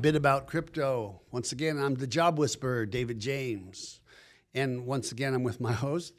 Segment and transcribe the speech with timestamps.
[0.00, 1.20] bit about crypto.
[1.30, 4.00] Once again, I'm the job whisperer, David James.
[4.54, 6.14] And once again, I'm with my host,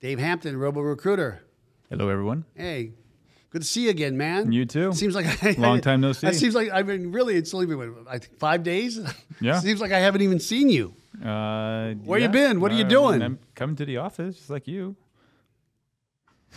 [0.00, 1.42] Dave Hampton, Robo Recruiter.
[1.90, 2.46] Hello, everyone.
[2.54, 2.92] Hey,
[3.50, 4.50] good to see you again, man.
[4.50, 4.92] You too.
[4.92, 6.26] Seems like I, Long time no see.
[6.26, 7.36] It seems like I've been really.
[7.36, 8.98] It's only been I think five days.
[9.40, 9.58] Yeah.
[9.58, 10.94] seems like I haven't even seen you.
[11.22, 12.60] Uh, Where you been?
[12.60, 13.20] What are you doing?
[13.20, 14.96] I'm coming to the office, just like you.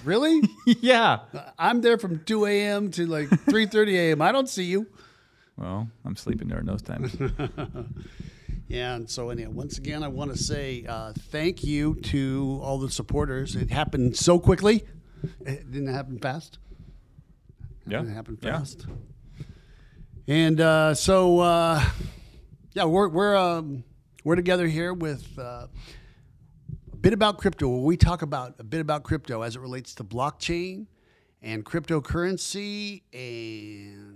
[0.03, 0.41] Really?
[0.65, 1.19] yeah.
[1.57, 2.91] I'm there from 2 a.m.
[2.91, 4.21] to like 3:30 a.m.
[4.21, 4.87] I don't see you.
[5.57, 7.15] Well, I'm sleeping during those times.
[8.69, 12.77] Yeah, and so anyway, once again, I want to say uh, thank you to all
[12.77, 13.55] the supporters.
[13.55, 14.83] It happened so quickly.
[15.45, 16.59] It didn't happen fast.
[17.87, 18.01] yeah.
[18.01, 18.57] It happened Yeah.
[18.59, 18.85] fast.
[20.27, 21.81] And uh, so, uh,
[22.73, 23.85] yeah, we're we're um,
[24.25, 25.67] we're together here with uh,
[26.91, 27.69] a bit about crypto.
[27.79, 30.87] We talk about a bit about crypto as it relates to blockchain
[31.41, 34.06] and cryptocurrency and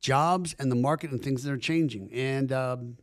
[0.00, 2.10] jobs and the market and things that are changing.
[2.12, 2.96] And um,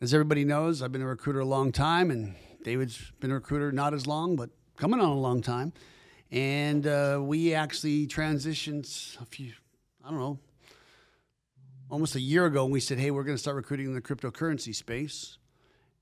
[0.00, 3.72] as everybody knows, I've been a recruiter a long time, and David's been a recruiter
[3.72, 5.72] not as long, but coming on a long time.
[6.30, 9.52] And uh, we actually transitioned a few,
[10.04, 10.38] I don't know,
[11.90, 12.64] almost a year ago.
[12.64, 15.38] And we said, hey, we're going to start recruiting in the cryptocurrency space.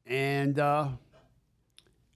[0.06, 0.88] And uh,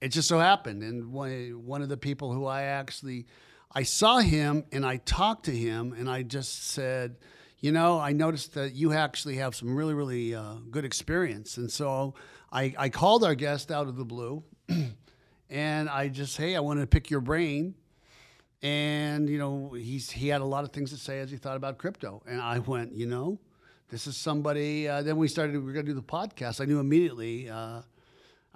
[0.01, 0.83] it just so happened.
[0.83, 3.27] And one, one of the people who I actually,
[3.71, 7.17] I saw him and I talked to him and I just said,
[7.59, 11.57] you know, I noticed that you actually have some really, really uh, good experience.
[11.57, 12.13] And so
[12.51, 14.43] I, I called our guest out of the blue
[15.49, 17.75] and I just, hey, I wanted to pick your brain.
[18.61, 21.57] And, you know, he's, he had a lot of things to say as he thought
[21.57, 22.21] about crypto.
[22.27, 23.39] And I went, you know,
[23.89, 24.87] this is somebody.
[24.87, 26.61] Uh, then we started, we were going to do the podcast.
[26.61, 27.81] I knew immediately, uh,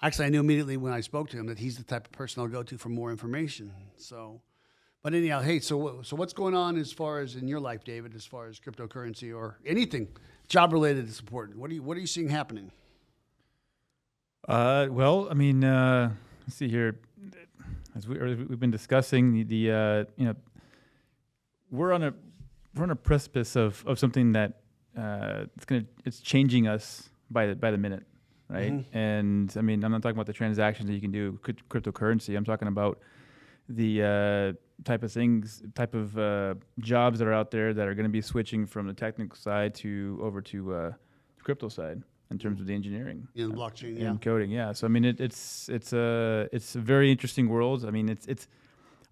[0.02, 2.42] actually, I knew immediately when I spoke to him that he's the type of person
[2.42, 3.72] I'll go to for more information.
[3.98, 4.42] So,
[5.04, 8.16] but anyhow, hey, so so what's going on as far as in your life, David,
[8.16, 10.08] as far as cryptocurrency or anything
[10.48, 11.58] job related is important?
[11.58, 12.72] What are you what are you seeing happening?
[14.48, 17.00] Uh, well, I mean, uh, let's see here.
[17.96, 20.36] As we, we've been discussing, the, the uh, you know,
[21.72, 22.14] we're on a
[22.76, 24.62] we're on a precipice of, of something that
[24.98, 28.04] uh, it's gonna it's changing us by the by the minute,
[28.50, 28.72] right?
[28.72, 28.98] Mm-hmm.
[28.98, 32.38] And I mean, I'm not talking about the transactions that you can do with cryptocurrency.
[32.38, 33.00] I'm talking about
[33.68, 34.54] the uh,
[34.84, 38.10] type of things, type of uh, jobs that are out there that are going to
[38.10, 40.92] be switching from the technical side to over to uh,
[41.38, 44.16] the crypto side in terms of the engineering In the blockchain, and yeah.
[44.22, 44.50] coding.
[44.50, 44.72] Yeah.
[44.72, 47.86] So I mean, it, it's it's a it's a very interesting world.
[47.86, 48.48] I mean, it's it's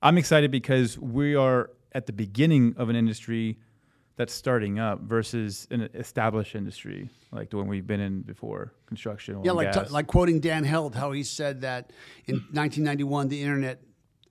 [0.01, 3.57] I'm excited because we are at the beginning of an industry
[4.15, 9.41] that's starting up versus an established industry like the one we've been in before, construction.
[9.43, 11.91] Yeah, and like t- like quoting Dan Held, how he said that
[12.25, 13.81] in 1991 the internet,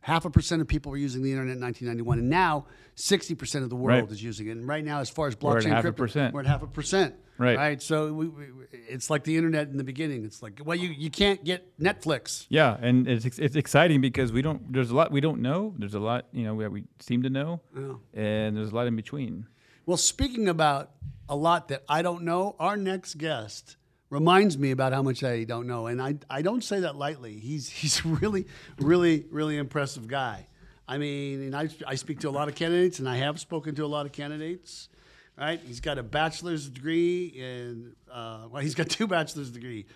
[0.00, 3.64] half a percent of people were using the internet in 1991, and now 60 percent
[3.64, 4.10] of the world Right.
[4.10, 4.52] is using it.
[4.52, 6.34] And right now, as far as blockchain We're at blockchain half a crypto, percent.
[6.34, 7.14] we're at half a percent.
[7.38, 7.56] Right.
[7.56, 7.80] Right.
[7.80, 8.44] So we, we,
[8.88, 10.24] it's like the internet in the beginning.
[10.24, 12.46] It's like well, you you can't get Netflix.
[12.48, 14.72] Yeah, and it's it's exciting because we don't.
[14.72, 15.72] There's a lot we don't know.
[15.78, 18.00] There's a lot you know we, we seem to know, oh.
[18.12, 19.46] and there's a lot in between.
[19.86, 20.90] Well, speaking about
[21.28, 23.76] a lot that I don't know, our next guest
[24.10, 27.38] reminds me about how much I don't know, and I, I don't say that lightly.
[27.38, 28.46] He's he's really
[28.78, 30.46] really really impressive guy.
[30.86, 33.74] I mean, and I I speak to a lot of candidates, and I have spoken
[33.76, 34.88] to a lot of candidates.
[35.36, 35.60] Right?
[35.64, 39.86] He's got a bachelor's degree in uh, well, he's got two bachelor's degree.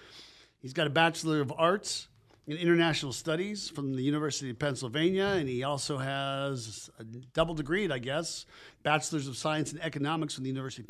[0.61, 2.06] He's got a bachelor of arts
[2.47, 7.89] in international studies from the University of Pennsylvania, and he also has a double degree,
[7.89, 8.47] I guess,
[8.83, 10.89] bachelor's of science in economics from the University of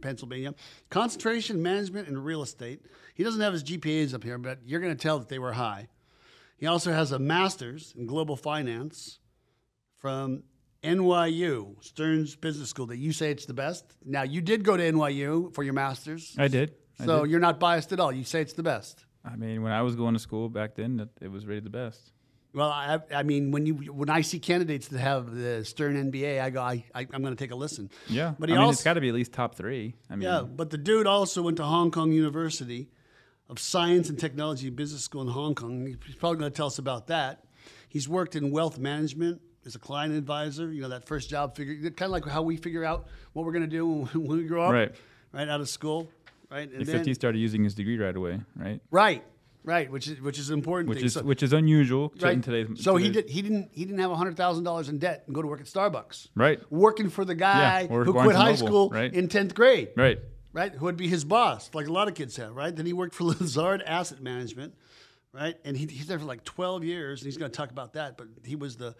[0.00, 0.54] Pennsylvania-
[0.90, 2.82] concentration management and real estate.
[3.14, 5.54] He doesn't have his GPAs up here, but you're going to tell that they were
[5.54, 5.88] high.
[6.56, 9.18] He also has a master's in global finance
[9.98, 10.44] from
[10.84, 12.86] NYU, Stern's Business School.
[12.86, 13.84] That you say it's the best.
[14.04, 16.74] Now you did go to NYU for your master's, I did.
[17.00, 17.30] I so did.
[17.32, 18.12] you're not biased at all.
[18.12, 19.05] You say it's the best.
[19.26, 22.12] I mean, when I was going to school back then, it was rated the best.
[22.54, 26.40] Well, I, I mean, when you when I see candidates that have the Stern MBA,
[26.40, 27.90] I go, I, I I'm going to take a listen.
[28.08, 29.94] Yeah, but I he mean, also it's got to be at least top three.
[30.08, 32.88] I mean, yeah, but the dude also went to Hong Kong University
[33.50, 35.86] of Science and Technology Business School in Hong Kong.
[36.06, 37.44] He's probably going to tell us about that.
[37.90, 40.72] He's worked in wealth management as a client advisor.
[40.72, 43.52] You know, that first job figure, kind of like how we figure out what we're
[43.52, 44.94] going to do when, when we grow up, Right.
[45.32, 46.08] Right out of school,
[46.50, 46.70] right?
[46.70, 48.80] And except he started using his degree right away, right?
[48.90, 49.24] right,
[49.64, 50.88] right, which is which is an important.
[50.88, 51.06] Which thing.
[51.06, 52.34] is So- which is unusual right.
[52.34, 52.82] in today's.
[52.82, 53.28] so he did.
[53.28, 53.70] He didn't.
[53.72, 56.28] He didn't have hundred thousand dollars in debt and go to work at Starbucks.
[56.34, 56.60] Right.
[56.70, 59.12] Working for the guy Yeah, who quit high school right.
[59.12, 59.90] in tenth grade.
[59.96, 60.18] Right.
[60.52, 60.72] Right.
[60.72, 62.56] Who would be his boss, like a lot of kids have.
[62.56, 62.74] Right.
[62.74, 64.74] Then he worked for Lazard Asset Management.
[65.32, 65.56] Right.
[65.66, 68.16] And he, he's there for like twelve years, and he's going to talk about that.
[68.16, 68.94] But he was the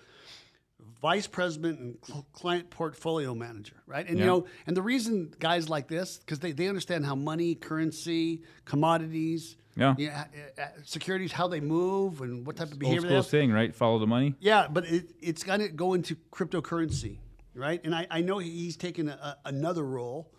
[1.00, 4.08] vice president and cl- client portfolio manager, right?
[4.08, 7.54] And you know, and the reason guys like this because they, they understand how money,
[7.54, 9.94] currency, commodities, Yeah.
[9.98, 10.24] yeah,
[10.58, 13.52] uh, uh, securities, how they move and what type of Old behavior they school saying,
[13.52, 13.74] right?
[13.74, 14.34] Follow the money.
[14.40, 17.18] Yeah, but it, it's got to go into cryptocurrency,
[17.54, 17.80] right?
[17.84, 20.30] And I, I know he's taken a, a- another role,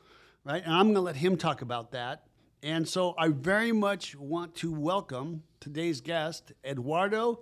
[0.44, 0.64] right?
[0.64, 2.24] And I'm going to let him talk about that.
[2.64, 7.42] And so I very much want to welcome today's guest, Eduardo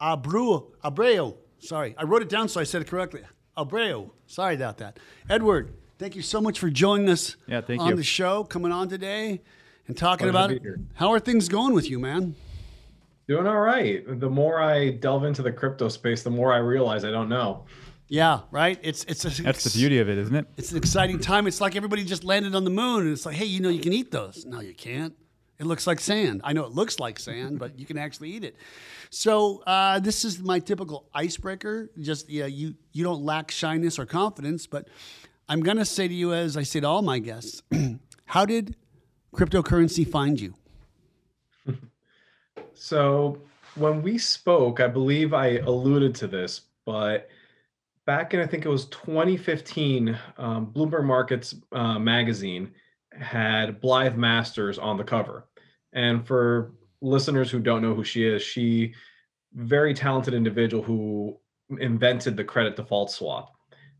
[0.00, 0.72] Abreu.
[0.84, 1.36] Abreu.
[1.58, 3.22] Sorry, I wrote it down so I said it correctly.
[3.56, 4.10] Abreu.
[4.26, 4.98] Sorry about that.
[5.30, 7.96] Edward, thank you so much for joining us Yeah, thank on you.
[7.96, 9.40] the show, coming on today
[9.88, 10.62] and talking Pleasure to about it.
[10.62, 10.80] here.
[10.94, 12.34] How are things going with you, man?
[13.28, 14.04] Doing all right.
[14.20, 17.64] The more I delve into the crypto space, the more I realize I don't know.
[18.08, 18.78] Yeah, right.
[18.82, 20.46] It's it's a, That's the beauty of it, isn't it?
[20.56, 21.48] It's an exciting time.
[21.48, 23.80] It's like everybody just landed on the moon, and it's like, hey, you know, you
[23.80, 24.44] can eat those.
[24.46, 25.12] No, you can't.
[25.58, 26.40] It looks like sand.
[26.44, 28.54] I know it looks like sand, but you can actually eat it.
[29.16, 31.90] So uh, this is my typical icebreaker.
[31.98, 34.88] Just yeah, you you don't lack shyness or confidence, but
[35.48, 37.62] I'm gonna say to you, as I say to all my guests,
[38.26, 38.76] how did
[39.34, 40.54] cryptocurrency find you?
[42.78, 43.40] So
[43.76, 47.30] when we spoke, I believe I alluded to this, but
[48.04, 52.70] back in I think it was 2015, um, Bloomberg Markets uh, magazine
[53.18, 55.46] had Blythe Masters on the cover.
[55.94, 58.94] And for listeners who don't know who she is, she
[59.54, 61.36] very talented individual who
[61.78, 63.52] invented the credit default swap.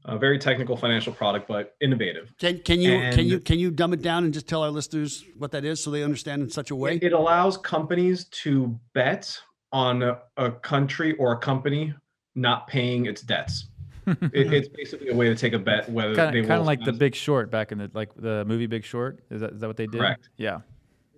[0.09, 2.33] A very technical financial product, but innovative.
[2.39, 5.25] Can can you can you can you dumb it down and just tell our listeners
[5.37, 7.01] what that is so they understand in such a way?
[7.03, 9.37] It allows companies to bet
[9.73, 11.93] on a, a country or a company
[12.37, 13.67] not paying its debts.
[14.07, 16.67] it, it's basically a way to take a bet whether Kind they of, kind of
[16.67, 19.25] like the Big Short back in the like the movie Big Short.
[19.31, 19.99] Is that is that what they did?
[19.99, 20.29] Correct.
[20.37, 20.61] Yeah.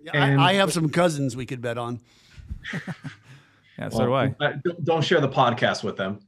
[0.03, 1.99] Yeah, and- I, I have some cousins we could bet on.
[3.77, 3.87] Yeah.
[3.89, 4.35] So do I.
[4.41, 6.19] uh, don't- Don't share the podcast with them.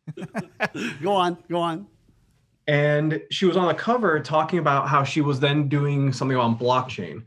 [1.04, 1.86] Go on, go on.
[2.68, 6.58] and she was on the cover talking about how she was then doing something on
[6.58, 7.24] blockchain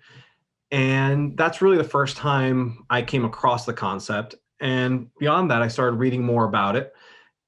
[0.71, 5.69] and that's really the first time i came across the concept and beyond that i
[5.69, 6.93] started reading more about it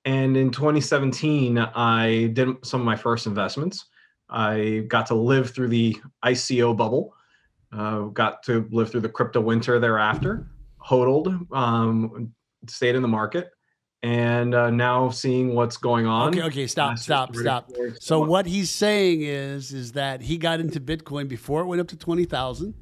[0.05, 3.87] and in 2017 i did some of my first investments
[4.29, 5.97] i got to live through the
[6.27, 7.15] ico bubble
[7.77, 12.33] uh, got to live through the crypto winter thereafter hodled um,
[12.69, 13.51] stayed in the market
[14.03, 17.73] and uh, now seeing what's going on Okay, okay, stop, stop, stop.
[17.99, 21.89] So what he's saying is, is that he got into Bitcoin before it went up
[21.89, 22.75] to twenty thousand,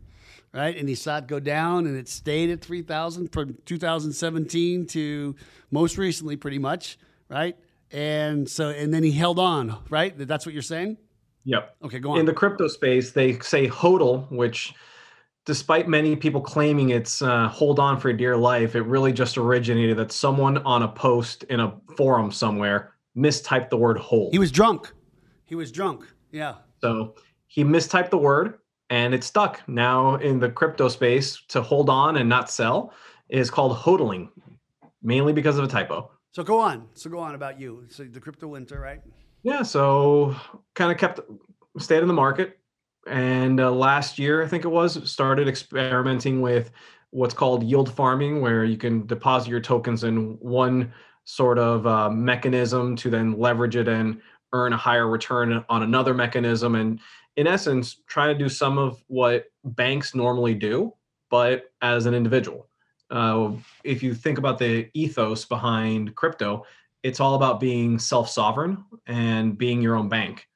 [0.52, 0.76] right?
[0.76, 5.34] And he saw it go down, and it stayed at three thousand from 2017 to
[5.70, 6.98] most recently, pretty much,
[7.28, 7.56] right?
[7.90, 10.12] And so, and then he held on, right?
[10.16, 10.98] That's what you're saying?
[11.44, 11.76] Yep.
[11.84, 12.18] Okay, go on.
[12.20, 14.74] In the crypto space, they say HODL, which,
[15.44, 19.96] despite many people claiming it's uh, hold on for dear life, it really just originated
[19.98, 24.32] that someone on a post in a forum somewhere mistyped the word hold.
[24.32, 24.92] he was drunk.
[25.44, 26.04] He was drunk.
[26.32, 26.54] Yeah.
[26.80, 27.14] so
[27.46, 28.58] he mistyped the word
[28.90, 29.60] and it stuck.
[29.68, 32.92] Now in the crypto space, to hold on and not sell
[33.28, 34.30] is called hodling,
[35.02, 36.10] mainly because of a typo.
[36.32, 36.88] So go on.
[36.94, 37.84] So go on about you.
[37.88, 39.00] So the crypto winter, right?
[39.44, 40.34] Yeah, so
[40.74, 41.20] kind of kept
[41.78, 42.58] stayed in the market,
[43.06, 46.70] and uh, last year I think it was started experimenting with
[47.10, 50.92] what's called yield farming, where you can deposit your tokens in one
[51.24, 54.20] sort of uh, mechanism to then leverage it and
[54.54, 56.98] earn a higher return on another mechanism, and
[57.36, 60.94] in essence, try to do some of what banks normally do,
[61.28, 62.68] but as an individual.
[63.10, 63.52] Uh,
[63.84, 66.64] if you think about the ethos behind crypto,
[67.04, 70.48] it's all about being self-sovereign and being your own bank.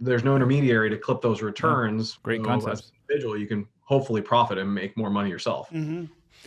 [0.00, 2.18] There's no intermediary to clip those returns.
[2.22, 2.72] Great So concept.
[2.72, 5.68] As an individual, you can hopefully profit and make more money yourself.
[5.68, 6.04] hmm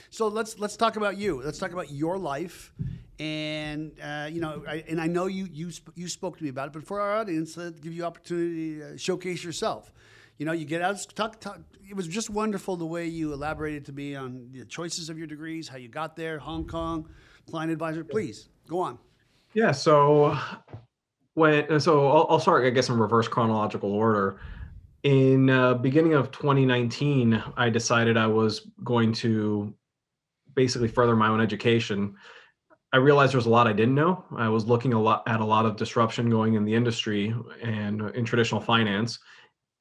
[0.10, 1.40] So let's let's talk about you.
[1.44, 2.74] Let's talk about your life,
[3.20, 6.50] and uh, you know, I, and I know you you sp- you spoke to me
[6.50, 9.94] about it, but for our audience, uh, give you opportunity to showcase yourself.
[10.40, 11.60] You know, you get out, talk, talk.
[11.88, 15.28] It was just wonderful the way you elaborated to me on the choices of your
[15.28, 17.08] degrees, how you got there, Hong Kong,
[17.46, 18.04] client advisor.
[18.04, 18.98] Please go on.
[19.54, 19.72] Yeah.
[19.72, 20.38] So
[21.36, 24.40] when so I'll, I'll start, I guess, in reverse chronological order.
[25.04, 29.74] In uh, beginning of 2019, I decided I was going to
[30.56, 32.16] basically further my own education.
[32.94, 34.24] I realized there was a lot I didn't know.
[34.38, 38.02] I was looking a lot at a lot of disruption going in the industry and
[38.12, 39.20] in traditional finance.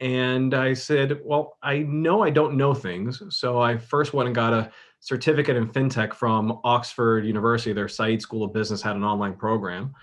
[0.01, 3.23] And I said, well, I know I don't know things.
[3.29, 7.73] So I first went and got a certificate in fintech from Oxford University.
[7.73, 9.94] Their Said School of Business had an online program.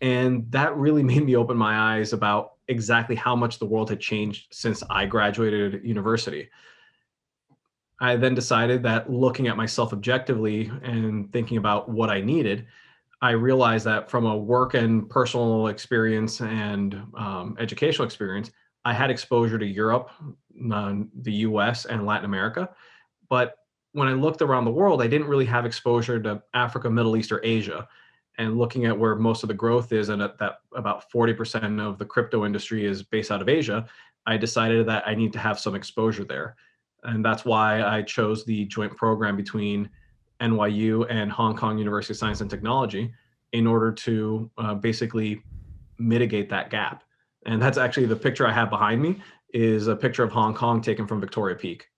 [0.00, 3.98] And that really made me open my eyes about exactly how much the world had
[3.98, 6.48] changed since I graduated university.
[8.00, 12.66] I then decided that looking at myself objectively and thinking about what I needed,
[13.20, 18.52] I realized that from a work and personal experience and um, educational experience,
[18.84, 20.10] I had exposure to Europe,
[20.72, 22.70] uh, the US, and Latin America.
[23.28, 23.57] But
[23.92, 27.32] when I looked around the world, I didn't really have exposure to Africa, Middle East,
[27.32, 27.88] or Asia.
[28.38, 31.98] And looking at where most of the growth is, and at that about 40% of
[31.98, 33.86] the crypto industry is based out of Asia,
[34.26, 36.56] I decided that I need to have some exposure there.
[37.02, 39.88] And that's why I chose the joint program between
[40.40, 43.12] NYU and Hong Kong University of Science and Technology
[43.52, 45.42] in order to uh, basically
[45.98, 47.02] mitigate that gap.
[47.46, 49.20] And that's actually the picture I have behind me
[49.54, 51.88] is a picture of Hong Kong taken from Victoria Peak.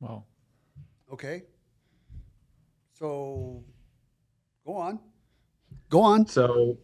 [0.00, 0.24] Wow.
[1.12, 1.44] Okay.
[2.98, 3.62] So
[4.66, 4.98] go on.
[5.88, 6.26] Go on.
[6.26, 6.78] So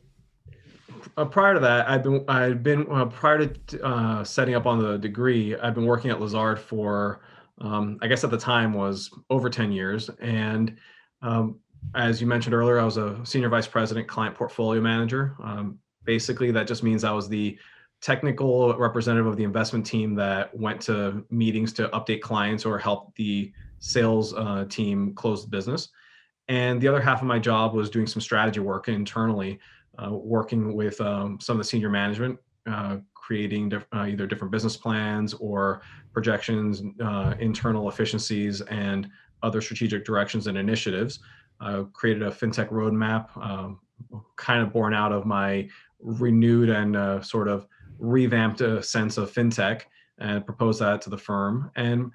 [1.17, 4.79] uh, prior to that, I've been I've been uh, prior to uh, setting up on
[4.79, 7.21] the degree, I've been working at Lazard for
[7.61, 10.77] um, I guess at the time was over ten years, and
[11.23, 11.59] um,
[11.95, 15.37] as you mentioned earlier, I was a senior vice president, client portfolio manager.
[15.43, 17.59] Um, basically, that just means I was the
[18.01, 23.15] technical representative of the investment team that went to meetings to update clients or help
[23.17, 25.89] the sales uh, team closed the business.
[26.49, 29.59] And the other half of my job was doing some strategy work internally,
[29.99, 32.39] uh, working with um, some of the senior management,
[32.71, 35.81] uh, creating diff- uh, either different business plans or
[36.13, 39.09] projections, uh, internal efficiencies, and
[39.43, 41.21] other strategic directions and initiatives.
[41.95, 43.81] Created a fintech roadmap, um,
[44.37, 45.67] kind of born out of my
[45.99, 47.67] renewed and uh, sort of
[47.99, 49.83] revamped sense of fintech
[50.19, 51.71] and propose that to the firm.
[51.77, 52.11] And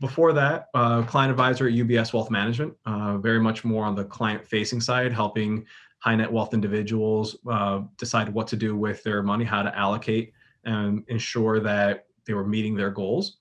[0.00, 4.04] before that, uh, client advisor at UBS Wealth Management, uh, very much more on the
[4.04, 5.66] client facing side, helping
[5.98, 10.32] high net wealth individuals uh, decide what to do with their money, how to allocate,
[10.64, 13.38] and ensure that they were meeting their goals.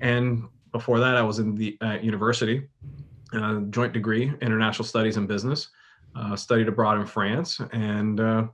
[0.00, 2.66] And before that, I was in the university,
[3.32, 5.68] uh, joint degree, international studies and business,
[6.14, 8.46] uh, studied abroad in France, and uh,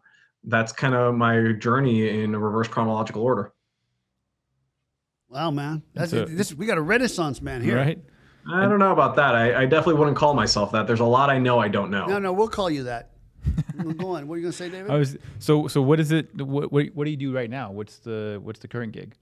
[0.45, 3.53] that's kind of my journey in a reverse chronological order.
[5.31, 6.55] Wow, man, that's, a, this.
[6.55, 7.99] We got a renaissance man here, right?
[8.51, 9.35] I don't know about that.
[9.35, 10.87] I, I, definitely wouldn't call myself that.
[10.87, 12.07] There's a lot I know I don't know.
[12.07, 13.11] No, no, we'll call you that.
[13.99, 14.27] go on.
[14.27, 14.91] What are you gonna say, David?
[14.91, 15.83] I was so so.
[15.83, 16.35] What is it?
[16.41, 17.71] What, what what do you do right now?
[17.71, 19.15] What's the what's the current gig?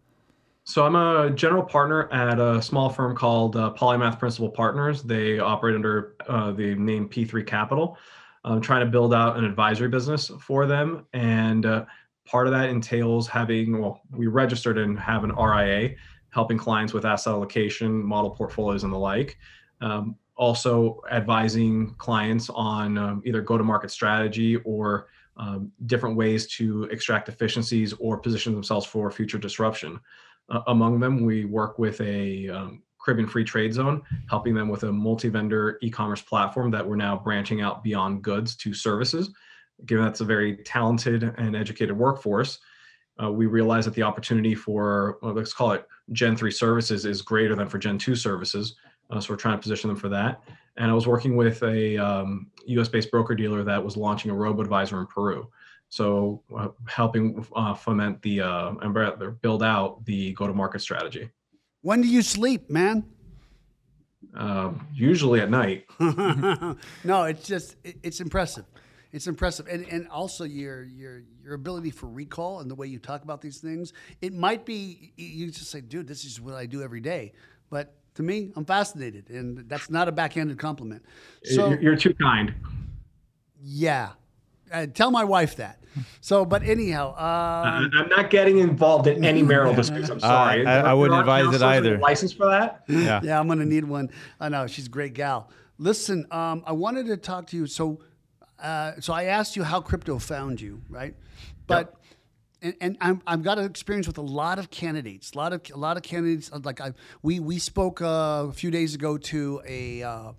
[0.63, 5.03] So I'm a general partner at a small firm called uh, Polymath Principal Partners.
[5.03, 7.97] They operate under uh, the name P3 Capital.
[8.45, 11.85] I'm trying to build out an advisory business for them, and uh,
[12.27, 15.95] part of that entails having well we registered and have an ria
[16.31, 19.39] helping clients with asset allocation model portfolios and the like.
[19.81, 26.47] Um, also advising clients on um, either go to market strategy or um, different ways
[26.47, 29.99] to extract efficiencies or position themselves for future disruption.
[30.51, 34.83] Uh, among them we work with a um, caribbean free trade zone helping them with
[34.83, 39.33] a multi-vendor e-commerce platform that we're now branching out beyond goods to services
[39.85, 42.59] given that's a very talented and educated workforce,
[43.23, 47.23] uh, we realize that the opportunity for, well, let's call it Gen 3 services is
[47.23, 48.77] greater than for Gen 2 services.
[49.11, 50.43] Uh, so we're trying to position them for that.
[50.77, 54.35] And I was working with a um, US based broker dealer that was launching a
[54.35, 55.49] robo advisor in Peru.
[55.89, 61.31] So uh, helping uh, foment the uh, and build out the go to market strategy.
[61.83, 63.05] When do you sleep, man?
[64.35, 65.87] Um, usually at night.
[66.01, 68.65] no, it's just, it's impressive
[69.17, 72.99] it's impressive, and and also your your your ability for recall and the way you
[72.99, 73.95] talk about these things.
[74.21, 77.33] It might be you just say, "Dude, this is what I do every day,"
[77.71, 81.03] but to me, I'm fascinated, and that's not a backhanded compliment.
[81.45, 82.53] So you're too kind.
[83.63, 84.11] Yeah,
[84.71, 85.83] uh, tell my wife that.
[86.21, 90.11] So, but anyhow, um, I'm not getting involved in any marital disputes.
[90.11, 90.67] I'm sorry.
[90.67, 91.97] Uh, I, I wouldn't advise it either.
[91.97, 92.85] License for that?
[92.87, 94.11] Yeah, yeah, I'm going to need one.
[94.39, 95.49] I know she's a great gal.
[95.79, 97.67] Listen, um, I wanted to talk to you.
[97.67, 98.01] So,
[98.59, 101.15] uh, so I asked you how crypto found you, right?
[101.67, 101.95] But
[102.63, 102.75] yep.
[102.81, 105.61] and, and i have got an experience with a lot of candidates, a lot of
[105.73, 106.51] a lot of candidates.
[106.53, 110.33] Uh, like I, we we spoke uh, a few days ago to a uh,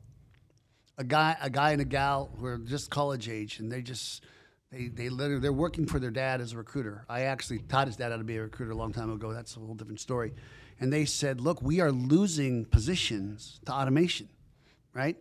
[0.98, 4.24] a guy a guy and a gal who are just college age, and they just
[4.72, 7.06] they they literally they're working for their dad as a recruiter.
[7.08, 9.34] I actually taught his dad how to be a recruiter a long time ago.
[9.34, 10.34] That's a whole different story.
[10.80, 14.30] And they said, look, we are losing positions to automation,
[14.94, 15.18] right?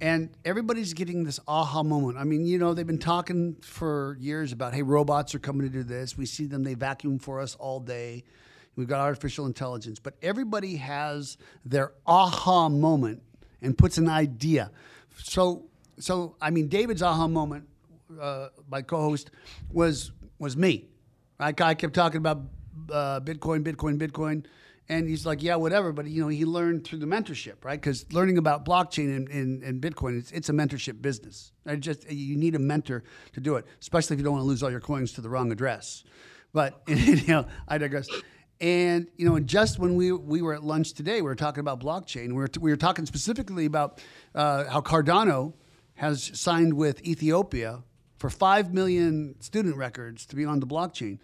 [0.00, 2.18] And everybody's getting this aha moment.
[2.18, 5.68] I mean, you know, they've been talking for years about, hey, robots are coming to
[5.68, 6.16] do this.
[6.16, 8.24] We see them, they vacuum for us all day.
[8.76, 9.98] We've got artificial intelligence.
[9.98, 13.22] But everybody has their aha moment
[13.62, 14.70] and puts an idea.
[15.16, 15.66] So,
[15.98, 17.68] so I mean, David's aha moment,
[18.20, 19.30] uh, my co-host,
[19.72, 20.88] was was me.
[21.38, 22.42] I, I kept talking about
[22.92, 24.44] uh, Bitcoin, Bitcoin, Bitcoin,
[24.88, 25.92] And he's like, yeah, whatever.
[25.92, 27.80] But you know, he learned through the mentorship, right?
[27.80, 31.52] Because learning about blockchain and, and, and Bitcoin, it's, it's a mentorship business.
[31.66, 34.48] I just you need a mentor to do it, especially if you don't want to
[34.48, 36.04] lose all your coins to the wrong address.
[36.52, 38.08] But you know, I digress.
[38.60, 41.80] And you know, just when we we were at lunch today, we were talking about
[41.80, 42.28] blockchain.
[42.28, 44.02] We were we were talking specifically about
[44.34, 45.54] uh, how Cardano
[45.94, 47.82] has signed with Ethiopia
[48.18, 51.18] for five million student records to be on the blockchain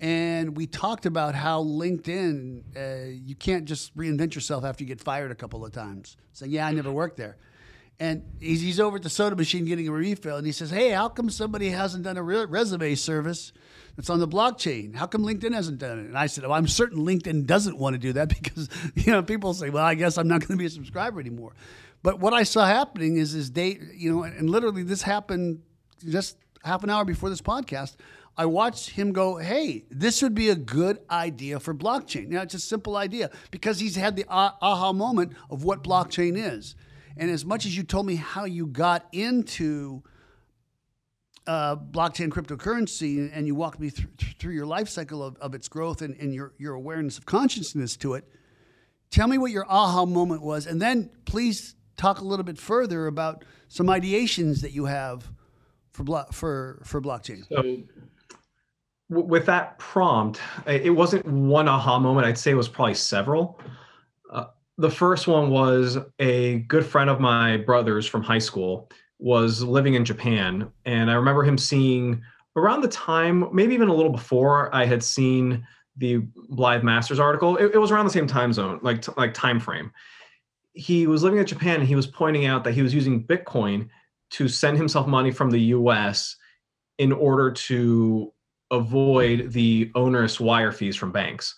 [0.00, 5.00] and we talked about how LinkedIn, uh, you can't just reinvent yourself after you get
[5.00, 6.16] fired a couple of times.
[6.32, 7.36] So yeah, I never worked there.
[7.98, 10.88] And he's, he's over at the soda machine getting a refill, and he says, "Hey,
[10.88, 13.52] how come somebody hasn't done a re- resume service
[13.94, 14.94] that's on the blockchain?
[14.96, 17.92] How come LinkedIn hasn't done it?" And I said, "Well, I'm certain LinkedIn doesn't want
[17.92, 20.56] to do that because you know people say, well, I guess I'm not going to
[20.56, 21.52] be a subscriber anymore."
[22.02, 25.60] But what I saw happening is, is they, you know, and literally this happened
[26.08, 27.96] just half an hour before this podcast.
[28.36, 32.28] I watched him go, hey, this would be a good idea for blockchain.
[32.28, 36.74] Now, it's a simple idea because he's had the aha moment of what blockchain is.
[37.16, 40.02] And as much as you told me how you got into
[41.46, 46.00] uh, blockchain cryptocurrency and you walked me through, your life cycle of, of its growth
[46.00, 48.24] and, and your, your awareness of consciousness to it,
[49.10, 50.66] tell me what your aha moment was.
[50.66, 55.30] And then please talk a little bit further about some ideations that you have
[55.92, 57.46] for, blo- for, for blockchain.
[57.48, 57.82] So
[59.10, 62.26] with that prompt, it wasn't one aha moment.
[62.26, 63.60] I'd say it was probably several.
[64.32, 64.46] Uh,
[64.78, 68.88] the first one was a good friend of my brother's from high school
[69.18, 72.22] was living in Japan, and I remember him seeing
[72.56, 77.56] around the time, maybe even a little before, I had seen the Blythe Masters article.
[77.56, 79.92] It, it was around the same time zone, like like time frame.
[80.72, 83.88] He was living in Japan, and he was pointing out that he was using Bitcoin
[84.30, 86.36] to send himself money from the U.S.
[86.98, 88.32] in order to
[88.70, 91.54] avoid the onerous wire fees from banks.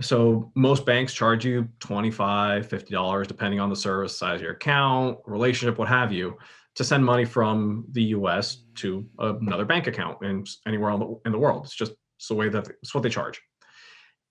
[0.00, 5.18] So most banks charge you $25, $50, depending on the service, size of your account,
[5.24, 6.36] relationship, what have you,
[6.74, 10.90] to send money from the US to another bank account in anywhere
[11.24, 11.64] in the world.
[11.64, 13.40] It's just it's the way that it's what they charge.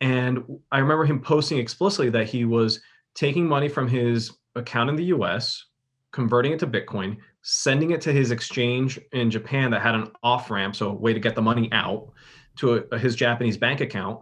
[0.02, 2.82] And I remember him posting explicitly that he was
[3.16, 5.66] taking money from his account in the US,
[6.12, 10.50] converting it to Bitcoin, sending it to his exchange in Japan that had an off
[10.50, 12.10] ramp, so a way to get the money out
[12.56, 14.20] to a, his Japanese bank account.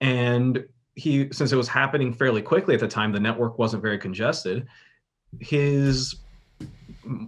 [0.00, 3.98] And he, since it was happening fairly quickly at the time, the network wasn't very
[3.98, 4.66] congested.
[5.40, 6.14] His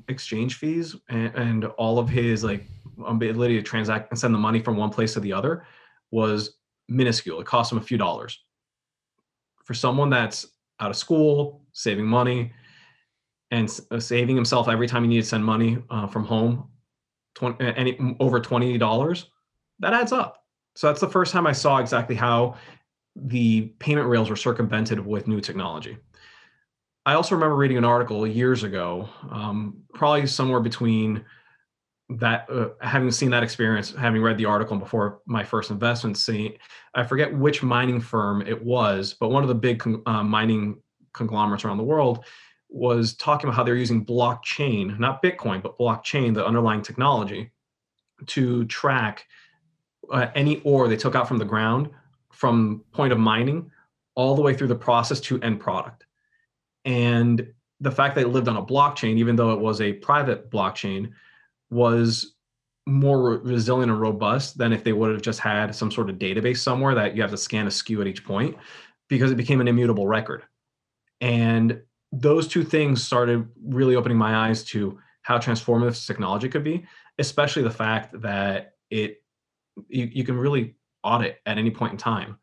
[0.09, 2.65] exchange fees and, and all of his like
[3.05, 5.67] ability to transact and send the money from one place to the other
[6.13, 6.57] was
[6.89, 7.41] minuscule.
[7.41, 8.45] It cost him a few dollars.
[9.65, 10.47] For someone that's
[10.79, 12.53] out of school, saving money,
[13.53, 16.69] and uh, saving himself every time he needed to send money uh, from home,
[17.35, 19.27] 20, any over twenty dollars,
[19.79, 20.45] that adds up.
[20.75, 22.57] So that's the first time I saw exactly how
[23.15, 25.99] the payment rails were circumvented with new technology.
[27.05, 31.25] I also remember reading an article years ago, um, probably somewhere between
[32.09, 36.57] that uh, having seen that experience, having read the article before my first investment, see,
[36.95, 40.81] I forget which mining firm it was, but one of the big uh, mining
[41.13, 42.25] conglomerates around the world
[42.73, 47.51] was talking about how they're using blockchain, not Bitcoin, but blockchain, the underlying technology,
[48.27, 49.27] to track
[50.11, 51.91] uh, any ore they took out from the ground
[52.31, 53.71] from point of mining
[54.15, 56.07] all the way through the process to end product.
[56.85, 57.47] And
[57.81, 61.13] the fact that it lived on a blockchain, even though it was a private blockchain,
[61.71, 62.35] was
[62.87, 66.59] more resilient and robust than if they would have just had some sort of database
[66.59, 68.57] somewhere that you have to scan a SKU at each point
[69.09, 70.43] because it became an immutable record.
[71.21, 71.81] And
[72.13, 76.85] those two things started really opening my eyes to how transformative technology could be,
[77.19, 79.23] especially the fact that it
[79.89, 82.39] you, you can really audit at any point in time.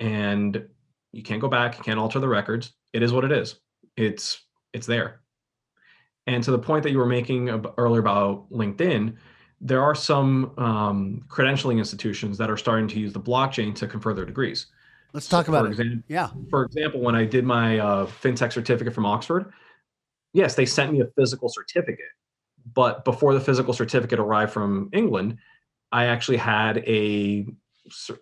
[0.00, 0.66] And
[1.12, 2.72] you can't go back, you can't alter the records.
[2.92, 3.56] It is what it is.
[3.96, 5.20] It's it's there.
[6.26, 9.16] And to the point that you were making earlier about LinkedIn,
[9.60, 14.12] there are some um, credentialing institutions that are starting to use the blockchain to confer
[14.12, 14.66] their degrees.
[15.12, 16.02] Let's talk so about it.
[16.08, 16.28] yeah.
[16.50, 19.52] For example, when I did my uh, fintech certificate from Oxford,
[20.32, 22.06] yes, they sent me a physical certificate.
[22.74, 25.38] But before the physical certificate arrived from England,
[25.90, 27.46] I actually had a,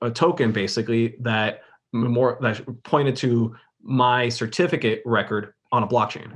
[0.00, 6.30] a token basically that more that pointed to my certificate record on a blockchain.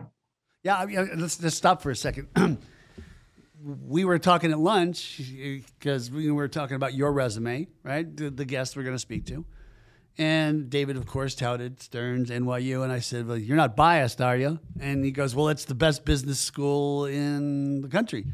[0.63, 2.29] Yeah, I mean, let's just stop for a second.
[3.63, 5.21] we were talking at lunch
[5.79, 8.17] because we were talking about your resume, right?
[8.17, 9.45] The, the guest we're going to speak to.
[10.19, 12.83] And David, of course, touted Stern's, NYU.
[12.83, 14.59] And I said, Well, you're not biased, are you?
[14.79, 18.27] And he goes, Well, it's the best business school in the country.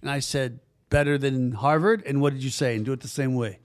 [0.00, 2.02] And I said, Better than Harvard?
[2.06, 2.76] And what did you say?
[2.76, 3.58] And do it the same way.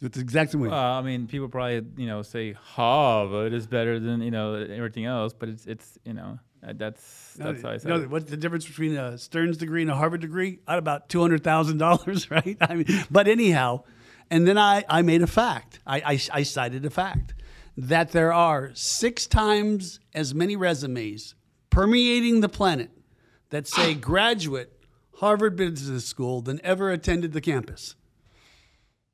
[0.00, 0.70] That's exactly what.
[0.70, 5.04] Well, I mean, people probably you know say Harvard is better than you know everything
[5.04, 8.10] else, but it's it's you know that's that's how I said it.
[8.10, 10.60] what's the difference between a Stern's degree and a Harvard degree?
[10.66, 12.56] At about two hundred thousand dollars, right?
[12.62, 13.84] I mean, but anyhow,
[14.30, 15.80] and then I, I made a fact.
[15.86, 17.34] I, I, I cited a fact
[17.76, 21.34] that there are six times as many resumes
[21.70, 22.90] permeating the planet
[23.50, 24.72] that say graduate
[25.16, 27.96] Harvard Business School than ever attended the campus.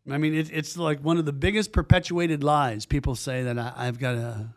[0.09, 2.87] I mean, it, it's like one of the biggest perpetuated lies.
[2.87, 4.49] People say that I, I've got a,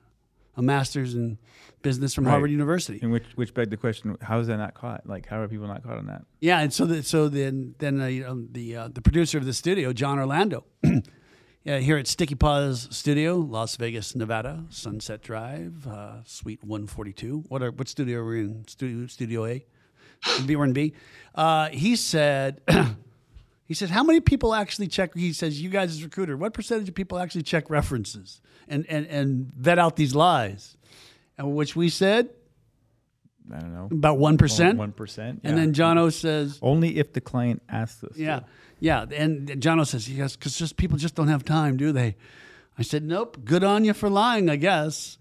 [0.59, 1.37] a master's in
[1.81, 2.31] business from Right.
[2.31, 2.99] Harvard University.
[3.01, 5.07] And which which begged the question: How is that not caught?
[5.07, 6.23] Like, how are people not caught on that?
[6.41, 9.45] Yeah, and so the, so then then uh, you know, the uh, the producer of
[9.45, 10.65] the studio, John Orlando,
[11.63, 17.45] yeah, here at Sticky Paws Studio, Las Vegas, Nevada, Sunset Drive, uh, Suite 142.
[17.47, 18.67] What are what studio are we in?
[18.67, 19.65] Studio Studio A,
[20.45, 20.93] B one B.
[21.33, 22.61] Uh, he said.
[23.69, 26.89] He says, "How many people actually check?" He says, "You guys as recruiter, what percentage
[26.89, 30.75] of people actually check references and and and vet out these lies?"
[31.37, 32.29] And which we said
[33.53, 33.87] I don't know.
[33.91, 34.77] about one percent.
[34.77, 35.41] One percent.
[35.43, 38.15] And then John O says, only if the client asks us.
[38.15, 38.21] to.
[38.21, 38.39] Yeah,
[38.79, 39.05] yeah.
[39.15, 42.15] And Jono says, He yes, because just people just don't have time, do they?
[42.77, 43.39] I said, nope.
[43.43, 45.17] Good on you for lying, I guess.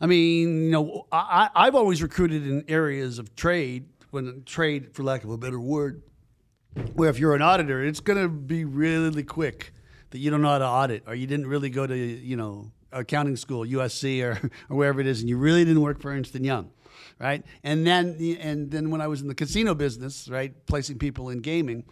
[0.00, 5.02] I mean, you know, I- I've always recruited in areas of trade, when trade, for
[5.02, 6.02] lack of a better word,
[6.94, 9.72] where if you're an auditor, it's going to be really quick
[10.10, 12.70] that you don't know how to audit, or you didn't really go to, you know,
[12.92, 16.34] accounting school, USC, or, or wherever it is, and you really didn't work for Ernst
[16.34, 16.70] Young,
[17.18, 17.44] right?
[17.62, 21.40] And then, and then when I was in the casino business, right, placing people in
[21.40, 21.84] gaming,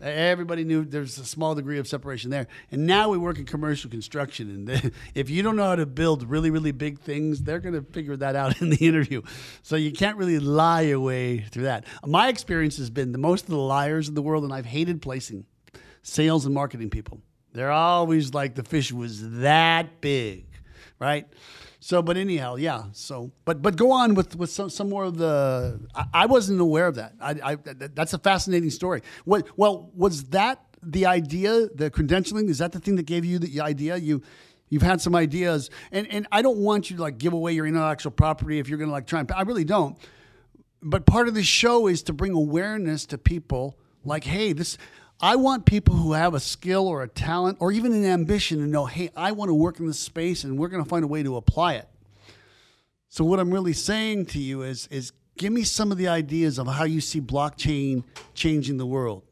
[0.00, 2.46] everybody knew there's a small degree of separation there.
[2.70, 6.28] And now we work in commercial construction, and if you don't know how to build
[6.28, 9.22] really, really big things, they're going to figure that out in the interview.
[9.62, 11.84] So you can't really lie your way through that.
[12.04, 15.02] My experience has been the most of the liars in the world, and I've hated
[15.02, 15.46] placing
[16.02, 17.20] sales and marketing people.
[17.52, 20.46] They're always like the fish was that big,
[20.98, 21.26] right?
[21.86, 22.86] So, but anyhow, yeah.
[22.90, 25.78] So, but but go on with with some, some more of the.
[25.94, 27.12] I, I wasn't aware of that.
[27.20, 29.02] I, I that- that's a fascinating story.
[29.24, 31.68] What well was that the idea?
[31.72, 33.94] The credentialing is that the thing that gave you the idea?
[33.98, 34.20] You
[34.68, 37.66] you've had some ideas, and and I don't want you to like give away your
[37.66, 39.30] intellectual property if you're going to like try and.
[39.30, 39.96] I really don't
[40.82, 44.76] but part of the show is to bring awareness to people like hey this
[45.20, 48.66] i want people who have a skill or a talent or even an ambition to
[48.66, 51.08] know hey i want to work in this space and we're going to find a
[51.08, 51.88] way to apply it.
[53.08, 56.58] So what i'm really saying to you is is give me some of the ideas
[56.58, 59.22] of how you see blockchain changing the world.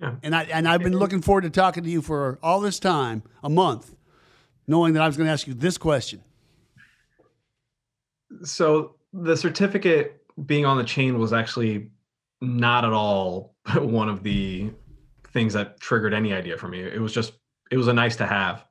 [0.00, 0.14] Yeah.
[0.22, 3.22] and i and i've been looking forward to talking to you for all this time
[3.42, 3.94] a month
[4.66, 6.22] knowing that i was going to ask you this question.
[8.42, 11.90] So the certificate being on the chain was actually
[12.40, 14.70] not at all one of the
[15.32, 16.80] things that triggered any idea for me.
[16.80, 17.32] It was just
[17.70, 18.64] it was a nice to have,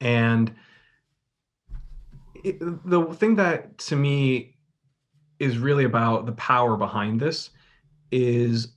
[0.00, 0.54] and
[2.44, 4.56] it, the thing that to me
[5.38, 7.50] is really about the power behind this
[8.10, 8.68] is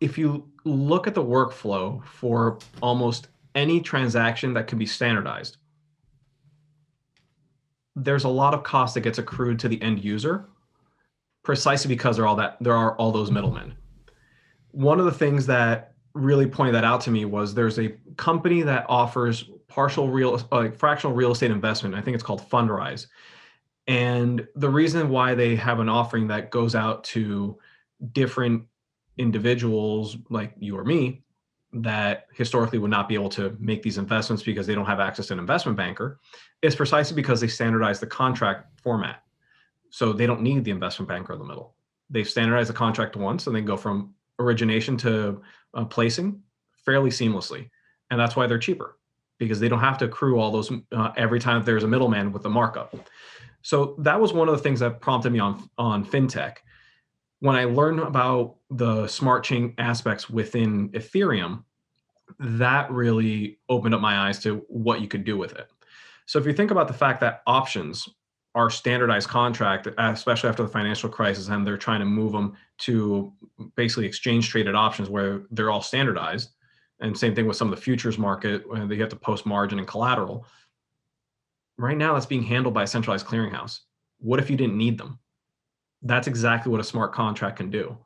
[0.00, 5.58] if you look at the workflow for almost any transaction that can be standardized
[7.94, 10.48] there's a lot of cost that gets accrued to the end user
[11.42, 13.74] precisely because there are all that there are all those middlemen
[14.76, 18.62] one of the things that really pointed that out to me was there's a company
[18.62, 23.06] that offers partial real like fractional real estate investment i think it's called fundrise
[23.86, 27.58] and the reason why they have an offering that goes out to
[28.12, 28.62] different
[29.18, 31.22] individuals like you or me
[31.72, 35.26] that historically would not be able to make these investments because they don't have access
[35.26, 36.18] to an investment banker
[36.62, 39.22] is precisely because they standardize the contract format.
[39.90, 41.74] So they don't need the investment banker in the middle.
[42.08, 45.42] They've standardized the contract once and they go from origination to
[45.74, 46.40] uh, placing
[46.84, 47.70] fairly seamlessly.
[48.10, 48.98] And that's why they're cheaper
[49.38, 52.44] because they don't have to accrue all those uh, every time there's a middleman with
[52.46, 52.94] a markup.
[53.62, 56.58] So that was one of the things that prompted me on on fintech.
[57.40, 61.64] When I learned about the smart chain aspects within Ethereum,
[62.38, 65.68] that really opened up my eyes to what you could do with it.
[66.26, 68.08] So if you think about the fact that options
[68.56, 73.30] are standardized contract, especially after the financial crisis, and they're trying to move them to
[73.76, 76.52] basically exchange traded options where they're all standardized.
[77.00, 79.78] And same thing with some of the futures market, where they have to post margin
[79.78, 80.46] and collateral.
[81.76, 83.80] Right now, that's being handled by a centralized clearinghouse.
[84.20, 85.18] What if you didn't need them?
[86.00, 87.98] That's exactly what a smart contract can do.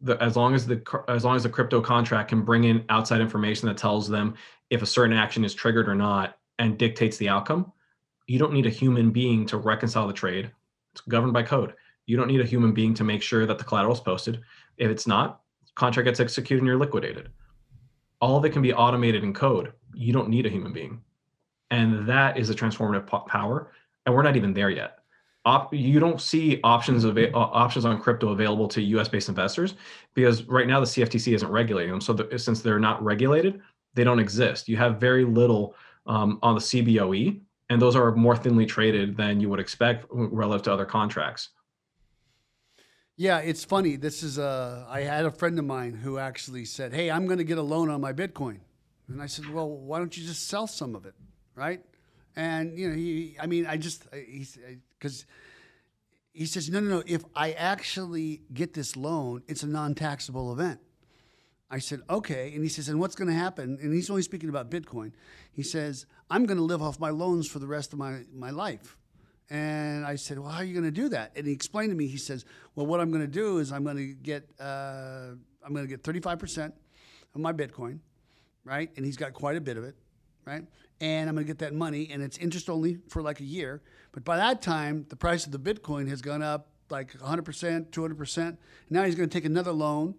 [0.00, 3.20] The, as long as the as long as the crypto contract can bring in outside
[3.20, 4.34] information that tells them
[4.70, 7.72] if a certain action is triggered or not and dictates the outcome,
[8.26, 10.50] you don't need a human being to reconcile the trade.
[10.92, 11.74] It's governed by code.
[12.06, 14.40] You don't need a human being to make sure that the collateral is posted.
[14.78, 15.40] If it's not,
[15.74, 17.30] contract gets executed and you're liquidated.
[18.20, 19.72] all of it can be automated in code.
[19.94, 21.02] You don't need a human being.
[21.70, 23.72] And that is a transformative power.
[24.04, 24.98] And we're not even there yet.
[25.44, 29.08] Op, you don't see options of uh, options on crypto available to U.S.
[29.08, 29.74] based investors
[30.14, 32.00] because right now the CFTC isn't regulating them.
[32.00, 33.60] So the, since they're not regulated,
[33.94, 34.68] they don't exist.
[34.68, 35.74] You have very little
[36.06, 40.64] um, on the CBOE, and those are more thinly traded than you would expect relative
[40.64, 41.50] to other contracts.
[43.16, 43.96] Yeah, it's funny.
[43.96, 44.86] This is a.
[44.88, 47.62] I had a friend of mine who actually said, "Hey, I'm going to get a
[47.62, 48.58] loan on my Bitcoin,"
[49.08, 51.14] and I said, "Well, why don't you just sell some of it,
[51.54, 51.80] right?"
[52.36, 53.36] And you know, he.
[53.40, 54.58] I mean, I just he's
[54.98, 55.24] because
[56.36, 57.02] he says, no, no, no.
[57.06, 60.80] If I actually get this loan, it's a non-taxable event.
[61.70, 62.52] I said, okay.
[62.54, 63.78] And he says, and what's going to happen?
[63.82, 65.12] And he's only speaking about Bitcoin.
[65.52, 68.50] He says, I'm going to live off my loans for the rest of my, my
[68.50, 68.96] life.
[69.50, 71.32] And I said, well, how are you going to do that?
[71.36, 73.84] And he explained to me, he says, well, what I'm going to do is I'm
[73.84, 75.30] going to get, uh,
[75.64, 76.72] I'm going to get 35%
[77.34, 78.00] of my Bitcoin,
[78.64, 78.90] right?
[78.96, 79.94] And he's got quite a bit of it,
[80.44, 80.64] right?
[81.00, 83.82] And I'm going to get that money, and it's interest only for like a year.
[84.12, 88.56] But by that time, the price of the Bitcoin has gone up like 100%, 200%.
[88.90, 90.14] Now he's going to take another loan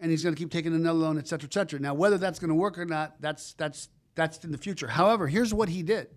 [0.00, 1.80] and he's going to keep taking another loan, et cetera, et cetera.
[1.80, 4.88] Now, whether that's going to work or not, that's, that's, that's in the future.
[4.88, 6.08] However, here's what he did.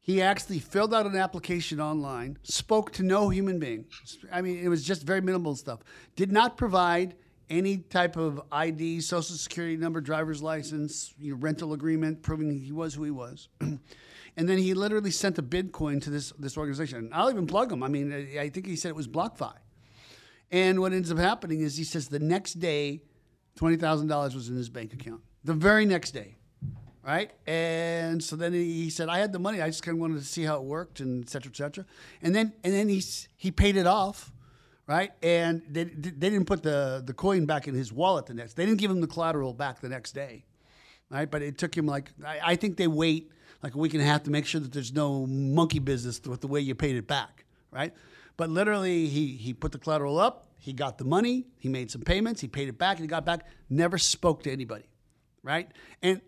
[0.00, 3.84] He actually filled out an application online, spoke to no human being.
[4.32, 5.80] I mean, it was just very minimal stuff.
[6.16, 7.14] Did not provide
[7.50, 12.72] any type of ID, social security number, driver's license, you know, rental agreement proving he
[12.72, 13.48] was who he was.
[14.36, 17.10] And then he literally sent a Bitcoin to this this organization.
[17.12, 17.82] I'll even plug him.
[17.82, 19.52] I mean, I think he said it was BlockFi.
[20.50, 23.02] And what ends up happening is he says the next day,
[23.56, 25.20] twenty thousand dollars was in his bank account.
[25.44, 26.36] The very next day,
[27.06, 27.30] right?
[27.46, 29.62] And so then he said, I had the money.
[29.62, 31.84] I just kind of wanted to see how it worked, and et cetera, et cetera.
[32.20, 33.02] And then and then he
[33.36, 34.32] he paid it off,
[34.86, 35.12] right?
[35.22, 38.54] And they, they didn't put the the coin back in his wallet the next.
[38.54, 40.44] They didn't give him the collateral back the next day,
[41.10, 41.30] right?
[41.30, 43.30] But it took him like I, I think they wait
[43.62, 46.40] like a week and a half to make sure that there's no monkey business with
[46.40, 47.94] the way you paid it back, right?
[48.40, 52.00] But literally, he he put the collateral up, he got the money, he made some
[52.00, 53.46] payments, he paid it back, and he got back.
[53.68, 54.88] Never spoke to anybody,
[55.42, 55.70] right?
[56.00, 56.22] And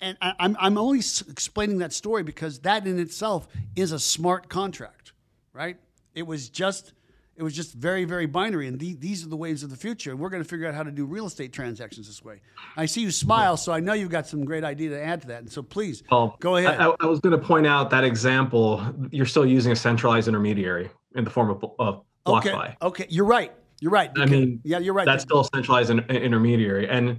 [0.00, 4.48] and I, I'm I'm only explaining that story because that in itself is a smart
[4.48, 5.12] contract,
[5.52, 5.76] right?
[6.14, 6.92] It was just
[7.34, 8.68] it was just very, very binary.
[8.68, 10.12] And the, these are the waves of the future.
[10.12, 12.42] And we're going to figure out how to do real estate transactions this way.
[12.76, 15.28] I see you smile, so I know you've got some great idea to add to
[15.28, 15.40] that.
[15.40, 16.78] And so please well, go ahead.
[16.78, 18.84] I, I, was going to point out that example.
[19.10, 22.44] You're still using a centralized intermediary in the form of, of BlockFi.
[22.46, 22.76] Okay.
[22.82, 23.52] okay, you're right.
[23.80, 24.10] You're right.
[24.16, 25.06] I mean, yeah, you're right.
[25.06, 26.88] That's still a centralized in, intermediary.
[26.88, 27.18] And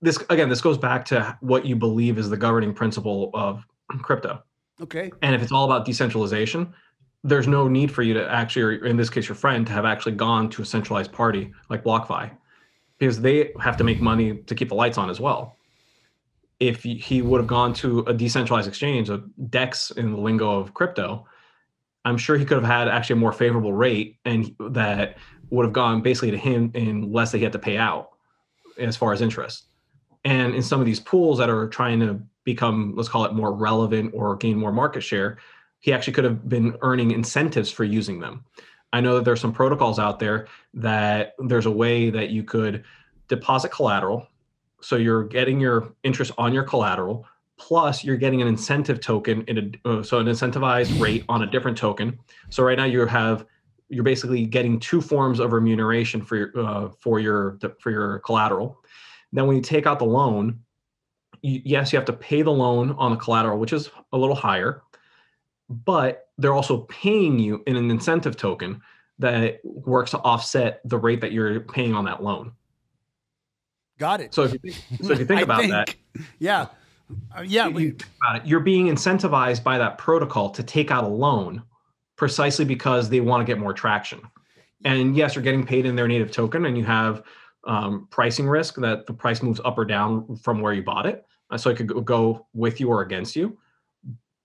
[0.00, 3.64] this again, this goes back to what you believe is the governing principle of
[4.02, 4.42] crypto.
[4.80, 5.12] Okay.
[5.22, 6.72] And if it's all about decentralization,
[7.22, 9.84] there's no need for you to actually, or in this case, your friend, to have
[9.84, 12.30] actually gone to a centralized party like BlockFi,
[12.98, 15.56] because they have to make money to keep the lights on as well.
[16.60, 20.72] If he would have gone to a decentralized exchange, a DEX in the lingo of
[20.72, 21.26] crypto,
[22.04, 25.16] I'm sure he could have had actually a more favorable rate, and that
[25.50, 28.10] would have gone basically to him in less that he had to pay out
[28.78, 29.64] as far as interest.
[30.24, 33.52] And in some of these pools that are trying to become, let's call it more
[33.52, 35.38] relevant or gain more market share,
[35.80, 38.44] he actually could have been earning incentives for using them.
[38.92, 42.84] I know that there's some protocols out there that there's a way that you could
[43.28, 44.28] deposit collateral.
[44.80, 49.78] So you're getting your interest on your collateral, plus you're getting an incentive token in
[49.84, 52.18] a uh, so an incentivized rate on a different token.
[52.50, 53.46] So right now you have
[53.88, 58.80] you're basically getting two forms of remuneration for your uh, for your for your collateral.
[59.32, 60.60] Then when you take out the loan,
[61.42, 64.36] you, yes, you have to pay the loan on the collateral, which is a little
[64.36, 64.82] higher
[65.68, 68.80] but they're also paying you in an incentive token
[69.18, 72.52] that works to offset the rate that you're paying on that loan.
[73.98, 74.34] Got it.
[74.34, 75.94] So if you think, so if you think about think, that,
[76.38, 76.66] yeah,
[77.36, 81.04] uh, yeah, we, you about it, you're being incentivized by that protocol to take out
[81.04, 81.62] a loan
[82.16, 84.20] precisely because they want to get more traction.
[84.84, 87.22] And yes, you're getting paid in their native token, and you have
[87.66, 91.24] um, pricing risk that the price moves up or down from where you bought it.
[91.56, 93.56] So it could go with you or against you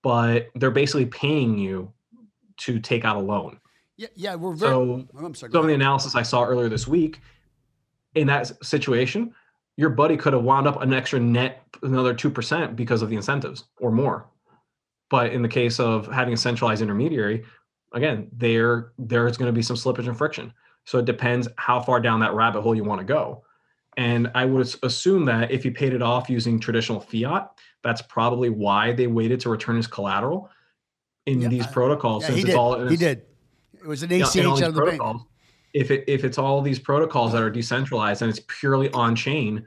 [0.02, 1.92] but they're basically paying you
[2.58, 3.58] to take out a loan.
[3.96, 4.72] Yeah, yeah, we're very.
[4.72, 7.20] So, oh, I'm sorry, some of the analysis I saw earlier this week,
[8.14, 9.34] in that situation,
[9.80, 13.16] your buddy could have wound up an extra net another two percent because of the
[13.16, 14.28] incentives or more.
[15.08, 17.44] But in the case of having a centralized intermediary,
[17.94, 20.52] again, there there's going to be some slippage and friction.
[20.84, 23.42] So it depends how far down that rabbit hole you want to go.
[23.96, 27.50] And I would assume that if he paid it off using traditional fiat,
[27.82, 30.50] that's probably why they waited to return his collateral
[31.24, 32.24] in yeah, these protocols.
[32.24, 32.56] Yeah, since he it's did.
[32.56, 33.22] all he did.
[33.80, 35.22] It was an ACH out of the bank.
[35.72, 39.66] If it if it's all these protocols that are decentralized and it's purely on chain,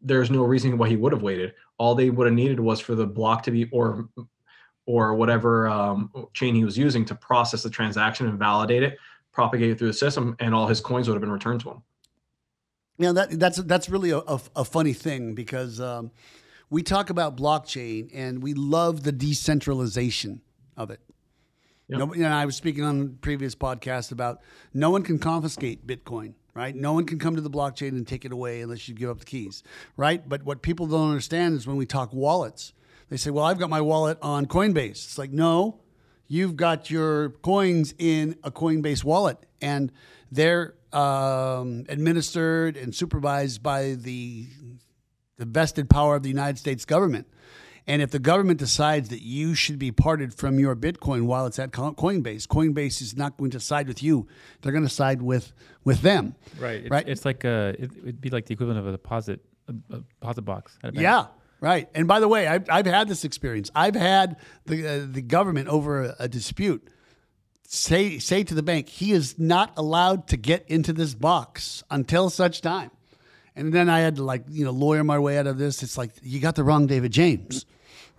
[0.00, 1.54] there's no reason why he would have waited.
[1.78, 4.08] All they would have needed was for the block to be or
[4.86, 8.98] or whatever um, chain he was using to process the transaction and validate it,
[9.32, 11.82] propagate it through the system, and all his coins would have been returned to him.
[12.98, 16.10] Yeah, that, that's that's really a, a, a funny thing because um,
[16.70, 20.42] we talk about blockchain and we love the decentralization
[20.76, 21.00] of it.
[21.88, 22.16] Yep.
[22.16, 24.40] Know, I was speaking on previous podcast about
[24.72, 26.74] no one can confiscate Bitcoin, right?
[26.74, 29.18] No one can come to the blockchain and take it away unless you give up
[29.18, 29.62] the keys,
[29.96, 30.26] right?
[30.26, 32.72] But what people don't understand is when we talk wallets,
[33.08, 35.80] they say, "Well, I've got my wallet on Coinbase." It's like, no,
[36.28, 39.92] you've got your coins in a Coinbase wallet, and
[40.30, 44.46] they're um, administered and supervised by the
[45.38, 47.26] the vested power of the United States government.
[47.86, 51.58] And if the government decides that you should be parted from your Bitcoin while it's
[51.58, 54.28] at Coinbase, Coinbase is not going to side with you.
[54.60, 55.52] They're going to side with
[55.84, 56.36] with them.
[56.58, 56.88] Right.
[56.88, 57.08] Right.
[57.08, 60.00] It's, it's like a, it would be like the equivalent of a deposit a, a
[60.20, 60.78] deposit box.
[60.92, 61.26] Yeah.
[61.60, 61.88] Right.
[61.94, 63.70] And by the way, I've, I've had this experience.
[63.74, 66.88] I've had the uh, the government over a, a dispute
[67.74, 72.28] say say to the bank he is not allowed to get into this box until
[72.28, 72.90] such time
[73.56, 75.96] and then i had to like you know lawyer my way out of this it's
[75.96, 77.64] like you got the wrong david james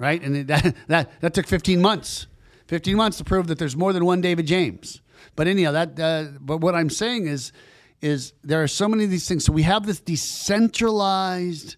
[0.04, 2.28] right and that that that took 15 months
[2.68, 5.02] 15 months to prove that there's more than one david james
[5.36, 7.52] but anyhow that uh, but what i'm saying is
[8.02, 11.78] is there are so many of these things so we have this decentralized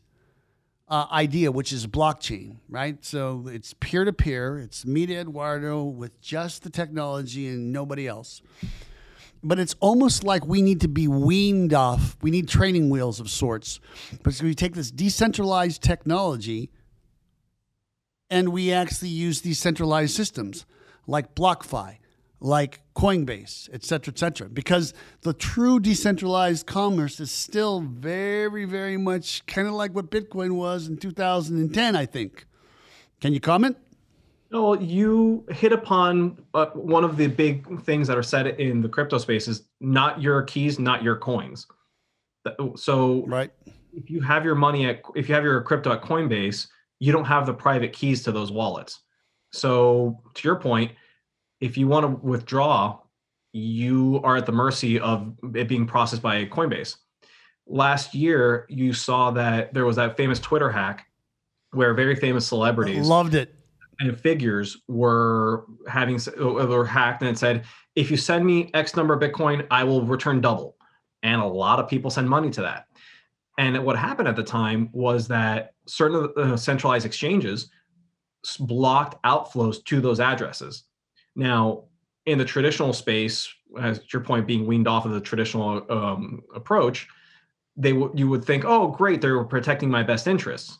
[0.88, 3.04] uh, idea, which is blockchain, right?
[3.04, 4.60] So it's peer to peer.
[4.60, 8.42] It's me to Eduardo with just the technology and nobody else.
[9.44, 12.18] But it's almost like we need to be weaned off.
[12.22, 13.80] We need training wheels of sorts
[14.12, 16.72] because we take this decentralized technology
[18.30, 20.66] and we actually use these centralized systems
[21.08, 21.98] like BlockFi,
[22.40, 24.50] like Coinbase, et cetera, et cetera.
[24.50, 30.56] Because the true decentralized commerce is still very, very much kind of like what Bitcoin
[30.56, 32.46] was in 2010, I think.
[33.22, 33.78] Can you comment?
[34.52, 38.90] Well, you hit upon uh, one of the big things that are said in the
[38.90, 41.68] crypto space is not your keys, not your coins.
[42.76, 43.50] So, right.
[43.92, 46.68] if you have your money at, if you have your crypto at Coinbase,
[47.00, 49.02] you don't have the private keys to those wallets.
[49.52, 50.92] So, to your point,
[51.62, 53.00] if you want to withdraw,
[53.54, 56.98] you are at the mercy of it being processed by Coinbase.
[57.68, 61.06] Last year, you saw that there was that famous Twitter hack
[61.72, 63.54] where very famous celebrities loved it
[64.00, 67.64] and figures were having uh, were hacked and it said
[67.96, 70.78] if you send me x number of bitcoin i will return double
[71.24, 72.88] and a lot of people send money to that
[73.58, 77.70] and what happened at the time was that certain uh, centralized exchanges
[78.60, 80.84] blocked outflows to those addresses
[81.36, 81.84] now,
[82.26, 87.08] in the traditional space, as your point being weaned off of the traditional um, approach,
[87.76, 90.80] they w- you would think, oh, great, they're protecting my best interests.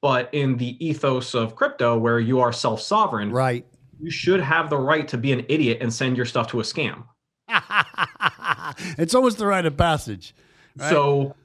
[0.00, 3.66] But in the ethos of crypto, where you are self-sovereign, right,
[4.00, 6.62] you should have the right to be an idiot and send your stuff to a
[6.62, 7.04] scam.
[8.98, 10.34] it's almost the rite of passage.
[10.76, 10.90] Right?
[10.90, 11.36] So,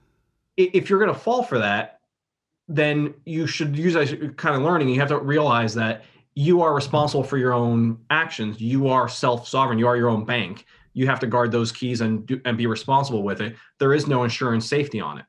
[0.58, 2.00] if you're going to fall for that,
[2.68, 4.90] then you should use as kind of learning.
[4.90, 6.04] You have to realize that
[6.36, 8.60] you are responsible for your own actions.
[8.60, 9.80] You are self sovereign.
[9.80, 10.66] You are your own bank.
[10.94, 13.56] You have to guard those keys and do, and be responsible with it.
[13.80, 15.26] There is no insurance safety on it.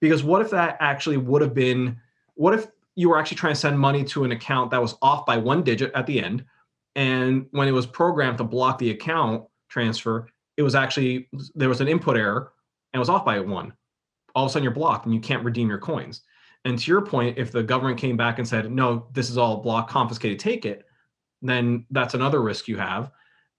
[0.00, 1.98] Because what if that actually would have been?
[2.34, 5.26] What if you were actually trying to send money to an account that was off
[5.26, 6.44] by one digit at the end,
[6.94, 11.80] and when it was programmed to block the account transfer, it was actually there was
[11.80, 12.52] an input error
[12.92, 13.72] and was off by one.
[14.38, 16.22] All of a sudden, you're blocked and you can't redeem your coins.
[16.64, 19.56] And to your point, if the government came back and said, no, this is all
[19.56, 20.84] block confiscated, take it,
[21.42, 23.10] then that's another risk you have.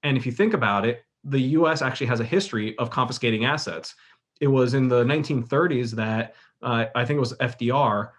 [0.04, 3.94] And if you think about it, the US actually has a history of confiscating assets.
[4.40, 8.12] It was in the 1930s that uh, I think it was FDR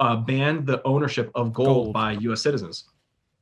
[0.00, 2.82] uh, banned the ownership of gold, gold, by US citizens.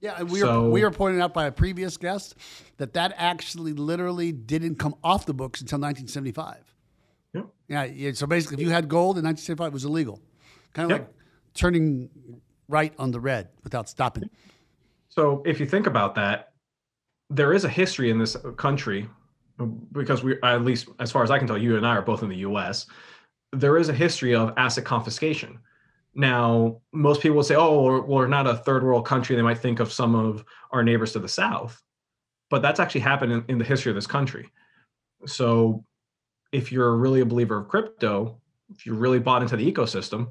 [0.00, 2.34] Yeah, and we, so, were, we were pointed out by a previous guest
[2.76, 6.69] that that actually literally didn't come off the books until 1975.
[7.70, 7.84] Yeah.
[7.84, 8.12] Yeah.
[8.12, 10.20] So basically, if you had gold in 1975, it was illegal
[10.74, 11.06] kind of yep.
[11.06, 11.14] like
[11.54, 12.08] turning
[12.68, 14.30] right on the red without stopping.
[15.08, 16.52] So if you think about that,
[17.28, 19.08] there is a history in this country
[19.92, 22.22] because we, at least as far as I can tell, you and I are both
[22.22, 22.86] in the U.S.
[23.52, 25.58] There is a history of asset confiscation.
[26.14, 29.58] Now, most people will say, "Oh, we're, we're not a third world country." They might
[29.58, 31.80] think of some of our neighbors to the south,
[32.48, 34.50] but that's actually happened in, in the history of this country.
[35.26, 35.84] So,
[36.52, 38.40] if you're really a believer of crypto,
[38.74, 40.28] if you're really bought into the ecosystem,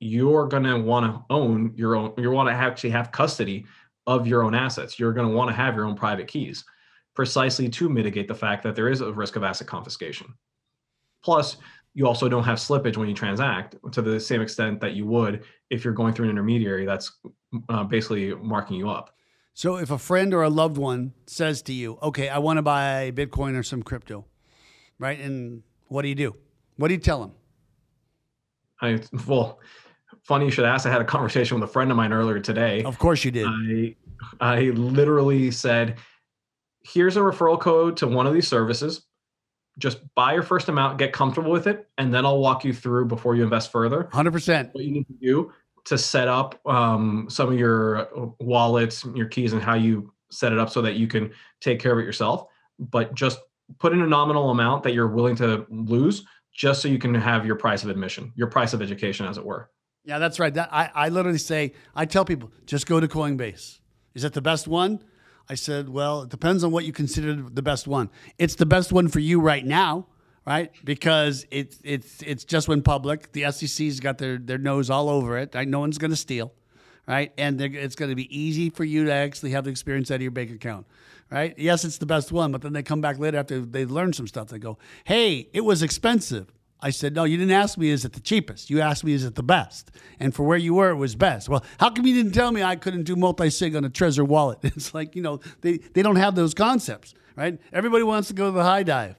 [0.00, 3.64] you're going to want to own your own you want to actually have custody
[4.06, 6.64] of your own assets you're going to want to have your own private keys
[7.14, 10.26] precisely to mitigate the fact that there is a risk of asset confiscation
[11.22, 11.56] plus
[11.94, 15.44] you also don't have slippage when you transact to the same extent that you would
[15.70, 17.12] if you're going through an intermediary that's
[17.68, 19.14] uh, basically marking you up.
[19.54, 22.62] So if a friend or a loved one says to you, "Okay, I want to
[22.62, 24.26] buy Bitcoin or some crypto,"
[25.04, 25.20] right?
[25.20, 26.34] And what do you do?
[26.76, 27.32] What do you tell them?
[28.80, 29.60] I well,
[30.22, 30.86] funny you should ask.
[30.86, 32.82] I had a conversation with a friend of mine earlier today.
[32.82, 33.46] Of course you did.
[33.46, 33.94] I
[34.40, 35.98] I literally said,
[36.82, 39.04] "Here's a referral code to one of these services.
[39.78, 43.06] Just buy your first amount, get comfortable with it, and then I'll walk you through
[43.06, 44.04] before you invest further.
[44.12, 44.72] 100%.
[44.72, 45.52] What you need to do
[45.86, 50.60] to set up um, some of your wallets, your keys, and how you set it
[50.60, 52.46] up so that you can take care of it yourself.
[52.78, 53.40] But just
[53.78, 57.44] put in a nominal amount that you're willing to lose just so you can have
[57.44, 59.70] your price of admission, your price of education, as it were.
[60.04, 60.52] Yeah, that's right.
[60.52, 63.78] That, I, I literally say, I tell people, just go to Coinbase.
[64.14, 65.02] Is that the best one?
[65.48, 68.10] I said, well, it depends on what you consider the best one.
[68.38, 70.06] It's the best one for you right now,
[70.46, 70.70] right?
[70.84, 73.32] Because it's it's it's just went public.
[73.32, 75.54] The SEC's got their their nose all over it.
[75.54, 75.68] Right?
[75.68, 76.52] No one's going to steal,
[77.06, 77.32] right?
[77.36, 80.22] And it's going to be easy for you to actually have the experience out of
[80.22, 80.86] your bank account,
[81.30, 81.54] right?
[81.58, 84.26] Yes, it's the best one, but then they come back later after they learn some
[84.26, 84.48] stuff.
[84.48, 86.52] They go, "Hey, it was expensive."
[86.84, 88.68] I said, No, you didn't ask me, is it the cheapest?
[88.68, 89.90] You asked me, is it the best?
[90.20, 91.48] And for where you were, it was best.
[91.48, 94.26] Well, how come you didn't tell me I couldn't do multi sig on a Trezor
[94.26, 94.58] wallet?
[94.64, 97.58] It's like, you know, they, they don't have those concepts, right?
[97.72, 99.16] Everybody wants to go to the high dive,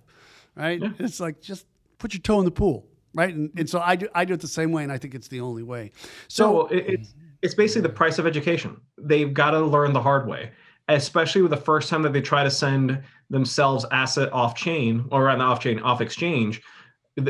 [0.55, 0.79] right?
[0.79, 0.89] Yeah.
[0.99, 1.65] It's like, just
[1.97, 2.85] put your toe in the pool,
[3.15, 3.33] right?
[3.33, 5.27] And, and so I do, I do it the same way, and I think it's
[5.27, 5.91] the only way.
[6.27, 8.79] So, so it, it's, it's basically the price of education.
[8.99, 10.51] They've got to learn the hard way,
[10.87, 15.29] especially with the first time that they try to send themselves asset off chain or
[15.29, 16.61] on the off chain, off exchange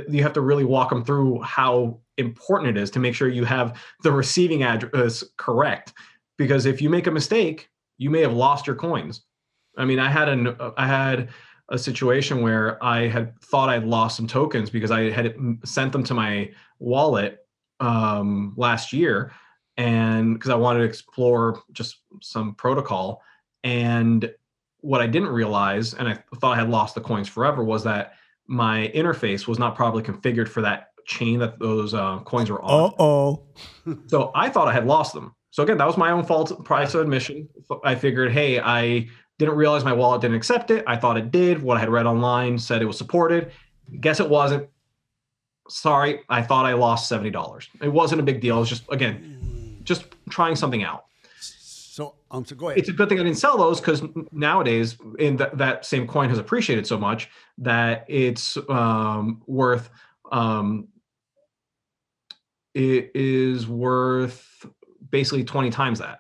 [0.10, 3.46] you have to really walk them through how important it is to make sure you
[3.46, 5.94] have the receiving address correct.
[6.38, 9.22] Because if you make a mistake you may have lost your coins.
[9.78, 11.30] I mean i had an i had
[11.70, 15.36] a situation where i had thought i'd lost some tokens because i had
[15.66, 17.40] sent them to my wallet
[17.80, 19.34] um, last year
[19.76, 23.22] and because i wanted to explore just some protocol
[23.66, 24.34] and
[24.80, 28.14] what i didn't realize and i thought i had lost the coins forever was that
[28.48, 32.94] my interface was not properly configured for that chain that those uh, coins were on.
[33.00, 33.44] oh.
[34.08, 35.36] so I thought I had lost them.
[35.52, 36.64] So again, that was my own fault.
[36.66, 37.48] Price of admission.
[37.84, 39.08] I figured, hey, I
[39.40, 40.84] didn't realize my wallet didn't accept it.
[40.86, 41.62] I thought it did.
[41.62, 43.52] What I had read online said it was supported.
[44.02, 44.68] Guess it wasn't.
[45.70, 47.70] Sorry, I thought I lost seventy dollars.
[47.82, 48.58] It wasn't a big deal.
[48.58, 51.06] It was just again, just trying something out.
[52.36, 52.80] Um, so go ahead.
[52.80, 56.30] It's a good thing I didn't sell those because nowadays, in th- that same coin
[56.30, 57.30] has appreciated so much
[57.60, 59.90] that it's um, worth.
[60.32, 60.90] Um,
[62.74, 64.66] it is worth
[65.10, 66.20] basically twenty times that.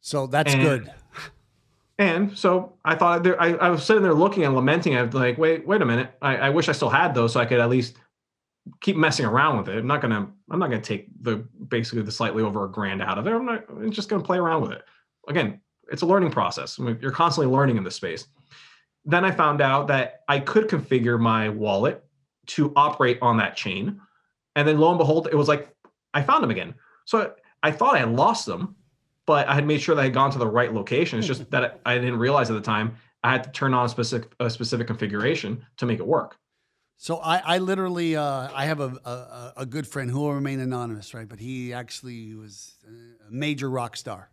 [0.00, 0.92] So that's and, good.
[1.98, 4.96] And so I thought there, I, I was sitting there looking and lamenting.
[4.96, 6.12] I was like, wait, wait a minute.
[6.20, 7.96] I, I wish I still had those so I could at least
[8.80, 9.78] keep messing around with it.
[9.78, 11.36] I'm not gonna I'm not gonna take the
[11.68, 13.32] basically the slightly over a grand out of it.
[13.32, 14.82] I'm not I'm just gonna play around with it.
[15.28, 15.60] Again,
[15.90, 16.78] it's a learning process.
[16.78, 18.26] I mean, you're constantly learning in this space.
[19.04, 22.04] Then I found out that I could configure my wallet
[22.48, 24.00] to operate on that chain.
[24.54, 25.74] And then lo and behold, it was like
[26.14, 26.74] I found them again.
[27.04, 28.76] So I thought I had lost them,
[29.26, 31.18] but I had made sure that I had gone to the right location.
[31.18, 33.88] It's just that I didn't realize at the time I had to turn on a
[33.88, 36.38] specific a specific configuration to make it work.
[37.02, 40.60] So I, I literally, uh, I have a, a, a good friend who will remain
[40.60, 41.28] anonymous, right?
[41.28, 42.74] But he actually was
[43.28, 44.30] a major rock star,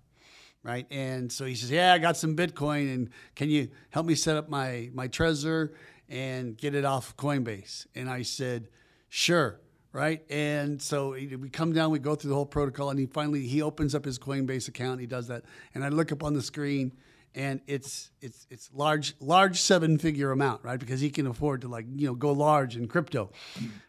[0.61, 0.85] right?
[0.91, 4.37] And so he says, "Yeah, I got some Bitcoin, and can you help me set
[4.37, 5.71] up my my Trezor
[6.09, 8.67] and get it off Coinbase?" And I said,
[9.09, 9.59] "Sure."
[9.91, 13.47] Right, and so we come down, we go through the whole protocol, and he finally
[13.47, 14.99] he opens up his Coinbase account.
[14.99, 15.41] He does that,
[15.73, 16.91] and I look up on the screen,
[17.39, 20.79] and it's it's it's large large seven figure amount right?
[20.79, 23.31] Because he can afford to like you know go large in crypto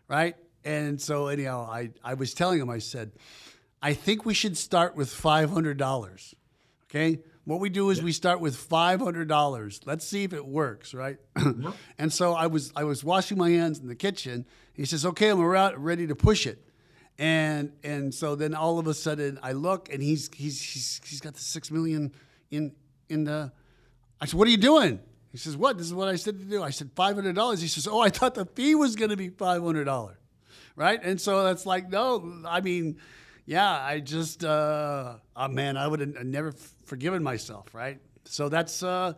[0.07, 0.37] right?
[0.65, 3.11] And so anyhow i i was telling him i said
[3.83, 6.35] i think we should start with $500
[6.85, 7.19] okay?
[7.45, 11.19] What we do is we start with $500 let's see if it works right?
[11.99, 14.47] And so i was i was washing my hands in the kitchen.
[14.75, 16.65] He says okay i'm ready to push it.
[17.19, 21.21] And and so then all of a sudden i look and he's he's he's, he's
[21.21, 22.13] got the six million
[22.53, 22.73] in
[23.11, 23.53] in the,
[24.21, 25.01] I said, what are you doing?
[25.33, 25.79] He says, what?
[25.79, 26.63] This is what I said to do.
[26.63, 27.61] I said, $500.
[27.61, 30.15] He says, oh, I thought the fee was going to be $500.
[30.77, 31.01] Right.
[31.03, 32.99] And so that's like, no, I mean,
[33.47, 36.53] yeah, I just, uh, oh man, I would have never
[36.85, 37.75] forgiven myself.
[37.75, 37.99] Right.
[38.25, 39.15] So that's, uh,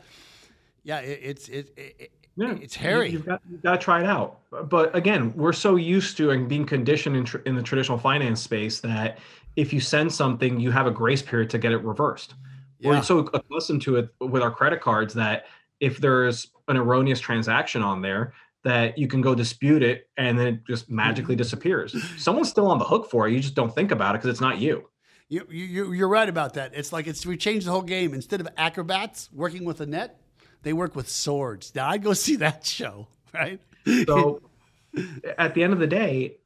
[0.82, 3.10] yeah, it, it's, it, it yeah, it's hairy.
[3.10, 4.40] You've got, you've got, to try it out.
[4.68, 8.40] But again, we're so used to and being conditioned in, tr- in the traditional finance
[8.40, 9.18] space that
[9.56, 12.34] if you send something, you have a grace period to get it reversed.
[12.82, 12.90] Yeah.
[12.90, 15.46] We're so accustomed to it with our credit cards that
[15.80, 20.46] if there's an erroneous transaction on there, that you can go dispute it and then
[20.46, 21.38] it just magically mm-hmm.
[21.38, 21.96] disappears.
[22.16, 23.32] Someone's still on the hook for it.
[23.32, 24.88] You just don't think about it because it's not you.
[25.28, 26.72] You, you, you're right about that.
[26.74, 28.14] It's like it's we changed the whole game.
[28.14, 30.20] Instead of acrobats working with a net,
[30.62, 31.74] they work with swords.
[31.74, 33.60] Now I'd go see that show, right?
[34.06, 34.42] So
[35.38, 36.36] at the end of the day,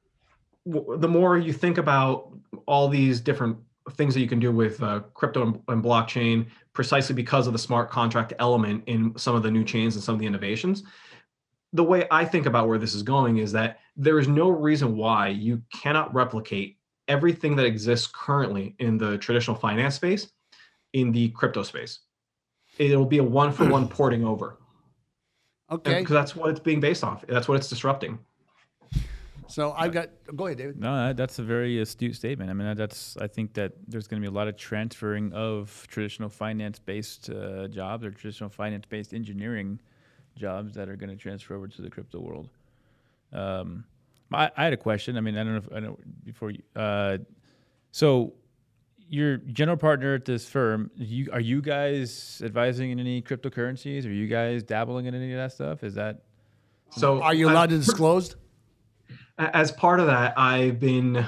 [0.67, 2.33] w- the more you think about
[2.67, 3.59] all these different
[3.93, 7.59] things that you can do with uh, crypto and, and blockchain, precisely because of the
[7.59, 10.83] smart contract element in some of the new chains and some of the innovations,
[11.73, 14.97] the way I think about where this is going is that there is no reason
[14.97, 16.79] why you cannot replicate
[17.09, 20.29] everything that exists currently in the traditional finance space
[20.93, 22.01] in the crypto space.
[22.79, 24.59] It'll be a one for one porting over.
[25.71, 26.01] Okay.
[26.01, 27.25] Because that's what it's being based off.
[27.29, 28.19] That's what it's disrupting.
[29.49, 30.11] So I've got.
[30.35, 30.79] Go ahead, David.
[30.81, 32.51] No, that- that's a very astute statement.
[32.51, 35.87] I mean, that's I think that there's going to be a lot of transferring of
[35.89, 39.81] traditional finance-based uh, jobs or traditional finance-based engineering
[40.37, 42.49] jobs that are going to transfer over to the crypto world.
[43.33, 43.85] Um,
[44.33, 45.17] I, I had a question.
[45.17, 46.63] I mean, I don't know if I know before you.
[46.75, 47.19] Uh,
[47.93, 48.35] so,
[49.09, 54.05] your general partner at this firm, you are you guys advising in any cryptocurrencies?
[54.05, 55.85] Are you guys dabbling in any of that stuff?
[55.85, 56.23] Is that
[56.91, 58.37] So Are you I- allowed to disclose?
[59.39, 61.25] As part of that i've been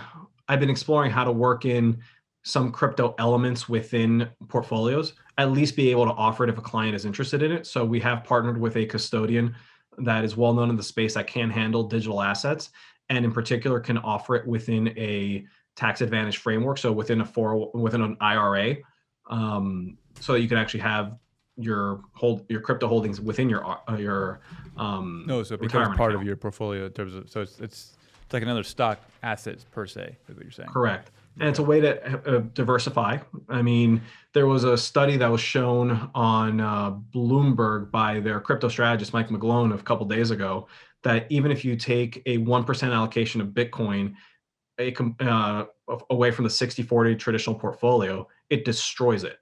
[0.48, 1.98] i've been exploring how to work in
[2.42, 6.94] some crypto elements within portfolios at least be able to offer it if a client
[6.94, 9.54] is interested in it so we have partnered with a custodian
[9.98, 12.70] that is well known in the space that can handle digital assets
[13.10, 15.44] and in particular can offer it within a
[15.76, 18.76] tax advantage framework so within a four within an ira
[19.30, 21.18] um, so you can actually have
[21.58, 24.40] your hold your crypto holdings within your uh, your
[24.76, 25.42] um no?
[25.42, 26.14] So it becomes part account.
[26.14, 27.97] of your portfolio in terms of so it's it's,
[28.28, 30.14] it's like another stock asset per se.
[30.28, 30.68] Is what you're saying?
[30.68, 31.10] Correct.
[31.40, 33.16] And it's a way to uh, diversify.
[33.48, 34.02] I mean,
[34.34, 39.30] there was a study that was shown on uh, Bloomberg by their crypto strategist, Mike
[39.30, 40.68] McGlone, a couple days ago,
[41.04, 44.12] that even if you take a 1% allocation of Bitcoin
[44.78, 45.64] a, uh,
[46.10, 49.38] away from the 60 40 traditional portfolio, it destroys it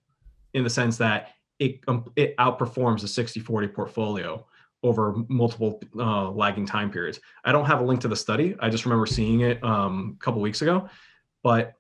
[0.54, 4.46] in the sense that it, um, it outperforms the 60 40 portfolio
[4.82, 7.20] over multiple uh, lagging time periods.
[7.44, 8.54] I don't have a link to the study.
[8.60, 10.88] I just remember seeing it um, a couple weeks ago.
[11.42, 11.74] But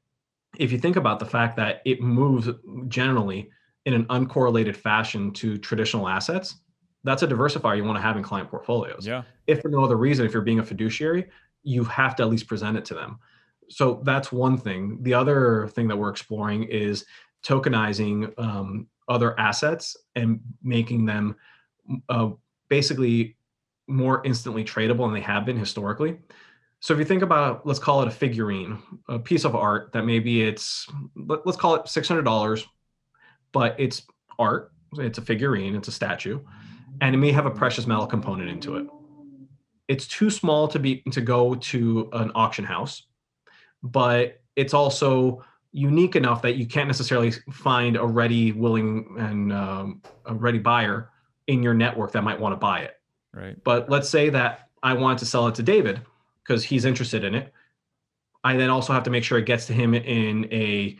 [0.58, 2.48] if you think about the fact that it moves
[2.88, 3.50] generally
[3.84, 6.56] in an uncorrelated fashion to traditional assets,
[7.04, 9.06] that's a diversifier you want to have in client portfolios.
[9.06, 9.22] Yeah.
[9.46, 11.26] If for no other reason, if you're being a fiduciary,
[11.62, 13.18] you have to at least present it to them.
[13.68, 14.98] So that's one thing.
[15.02, 17.04] The other thing that we're exploring is
[17.44, 21.36] tokenizing um, other assets and making them
[22.08, 22.30] uh,
[22.68, 23.36] basically
[23.88, 26.18] more instantly tradable than they have been historically.
[26.80, 30.04] So if you think about, let's call it a figurine, a piece of art that
[30.04, 32.64] maybe it's, let, us call it $600,
[33.52, 34.02] but it's
[34.38, 36.40] art, it's a figurine, it's a statue,
[37.00, 38.86] and it may have a precious metal component into it.
[39.88, 43.06] It's too small to be to go to an auction house,
[43.82, 50.02] but it's also unique enough that you can't necessarily find a ready, willing, and um,
[50.24, 51.10] a ready buyer
[51.46, 53.00] in your network that might want to buy it.
[53.32, 53.62] Right.
[53.64, 56.00] But let's say that I want to sell it to David
[56.42, 57.52] because he's interested in it.
[58.44, 60.96] I then also have to make sure it gets to him in a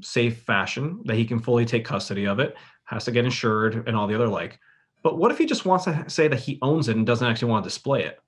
[0.00, 3.96] safe fashion that he can fully take custody of it, has to get insured and
[3.96, 4.60] all the other like.
[5.02, 7.50] But what if he just wants to say that he owns it and doesn't actually
[7.50, 8.20] want to display it?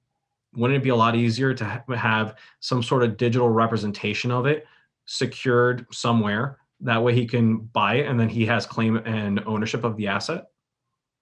[0.54, 4.46] Wouldn't it be a lot easier to ha- have some sort of digital representation of
[4.46, 4.66] it
[5.06, 6.58] secured somewhere?
[6.80, 10.08] That way he can buy it and then he has claim and ownership of the
[10.08, 10.46] asset.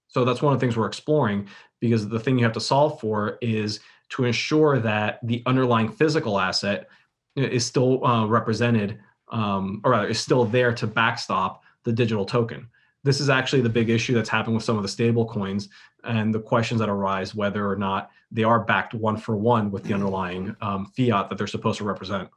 [0.08, 1.48] So that's one of the things we're exploring
[1.80, 3.80] because the thing you have to solve for is
[4.10, 6.88] to ensure that the underlying physical asset
[7.36, 8.98] is still uh, represented,
[9.32, 12.68] um, or rather, is still there to backstop the digital token.
[13.02, 15.68] This is actually the big issue that's happened with some of the stable coins
[16.04, 19.84] and the questions that arise whether or not they are backed one for one with
[19.84, 22.28] the underlying um, fiat that they're supposed to represent.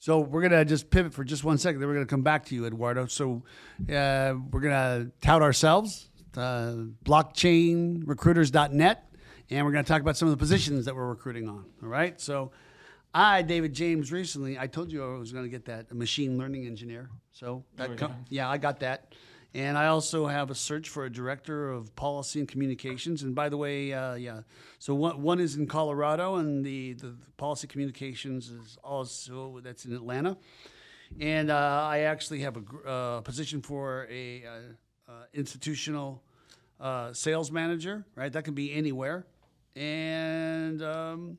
[0.00, 1.80] So we're gonna just pivot for just one second.
[1.80, 3.06] Then we're gonna come back to you, Eduardo.
[3.06, 3.42] So
[3.88, 6.74] uh, we're gonna tout ourselves, uh,
[7.04, 9.12] blockchainrecruiters.net,
[9.50, 11.64] and we're gonna talk about some of the positions that we're recruiting on.
[11.82, 12.20] All right.
[12.20, 12.52] So
[13.14, 17.10] I, David James, recently I told you I was gonna get that machine learning engineer.
[17.32, 19.14] So that com- yeah, I got that.
[19.54, 23.22] And I also have a search for a director of policy and communications.
[23.22, 24.42] And by the way, uh, yeah,
[24.78, 29.86] so one, one is in Colorado, and the, the, the policy communications is also that's
[29.86, 30.36] in Atlanta.
[31.18, 34.44] And uh, I actually have a uh, position for a
[35.08, 36.22] uh, institutional
[36.80, 38.04] uh, sales manager.
[38.14, 39.26] Right, that can be anywhere.
[39.76, 41.38] And um,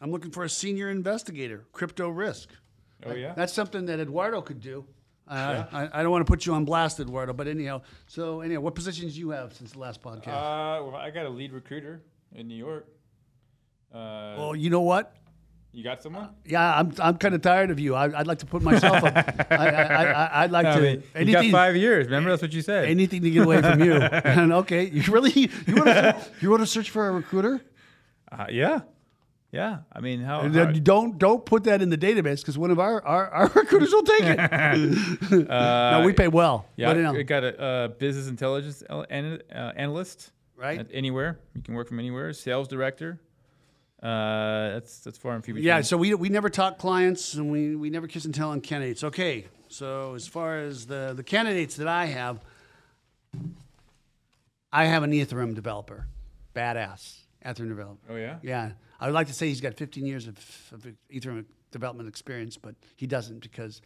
[0.00, 2.48] I'm looking for a senior investigator, crypto risk.
[3.04, 3.34] Oh yeah.
[3.34, 4.86] That's something that Eduardo could do.
[5.26, 7.80] Uh, I, I don't want to put you on blast, Eduardo, but anyhow.
[8.06, 10.28] So anyhow, what positions do you have since the last podcast?
[10.28, 12.02] Uh, well, I got a lead recruiter
[12.34, 12.86] in New York.
[13.92, 15.14] Uh, Well, you know what?
[15.74, 16.28] You got someone?
[16.46, 17.94] Yeah, I'm I'm kind of tired of you.
[17.94, 19.14] I, I'd like to put myself up.
[19.50, 20.80] I, I, I, I'd like I to.
[21.16, 22.06] mean, you got five years.
[22.06, 22.86] Remember, that's what you said.
[22.88, 23.94] anything to get away from you.
[24.34, 25.32] and okay, you really
[25.66, 27.60] you want to you want to search for a recruiter?
[28.32, 28.80] Uh, yeah,
[29.52, 29.78] yeah.
[29.92, 30.40] I mean, how?
[30.40, 33.46] And how- don't don't put that in the database because one of our, our, our
[33.54, 35.48] recruiters will take it.
[35.48, 36.66] no, we pay well.
[36.76, 40.30] yeah, But, you know, we got a uh, business intelligence el- an- uh, analyst.
[40.56, 40.86] Right.
[40.92, 42.32] Anywhere you can work from anywhere.
[42.32, 43.18] Sales director.
[44.04, 45.66] Uh, that's that's far and few between.
[45.66, 45.80] yeah.
[45.80, 49.02] So we we never talk clients and we, we never kiss and tell on candidates.
[49.02, 49.46] Okay.
[49.68, 52.40] So as far as the the candidates that I have,
[54.70, 56.06] I have an Ethereum developer,
[56.54, 58.12] badass Ethereum developer.
[58.12, 58.36] Oh yeah.
[58.42, 60.36] Yeah, I would like to say he's got 15 years of,
[60.72, 63.80] of Ethereum development experience, but he doesn't because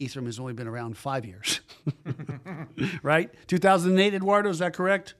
[0.00, 1.60] Ethereum has only been around five years.
[3.02, 3.30] right?
[3.48, 5.14] 2008, Eduardo, is that correct?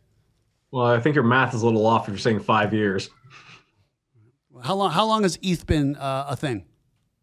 [0.70, 3.10] Well, I think your math is a little off if you're saying five years.
[4.62, 4.90] How long?
[4.90, 6.64] How long has ETH been uh, a thing?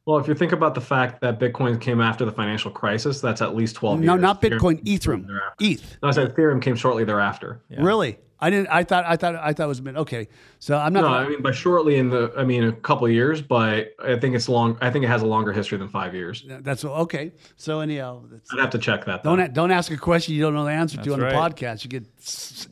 [0.05, 3.41] Well, if you think about the fact that Bitcoin came after the financial crisis, that's
[3.41, 4.05] at least 12 years.
[4.05, 5.27] No, not Bitcoin, Ethereum.
[5.59, 5.97] ETH.
[6.03, 7.63] No, I said Ethereum came shortly thereafter.
[7.75, 8.19] Really?
[8.39, 8.67] I didn't.
[8.67, 9.05] I thought.
[9.05, 9.35] I thought.
[9.35, 9.95] I thought it was a bit.
[9.95, 10.27] Okay,
[10.59, 11.01] so I'm not.
[11.01, 13.93] No, gonna- I mean by shortly in the, I mean a couple of years, but
[14.03, 14.77] I think it's long.
[14.81, 16.45] I think it has a longer history than five years.
[16.45, 17.31] that's okay.
[17.55, 19.23] So anyhow, that's, I'd have to check that.
[19.23, 19.29] Though.
[19.37, 21.27] don't a- don't ask a question you don't know the answer to That's on the
[21.27, 21.83] podcast.
[21.85, 22.03] You get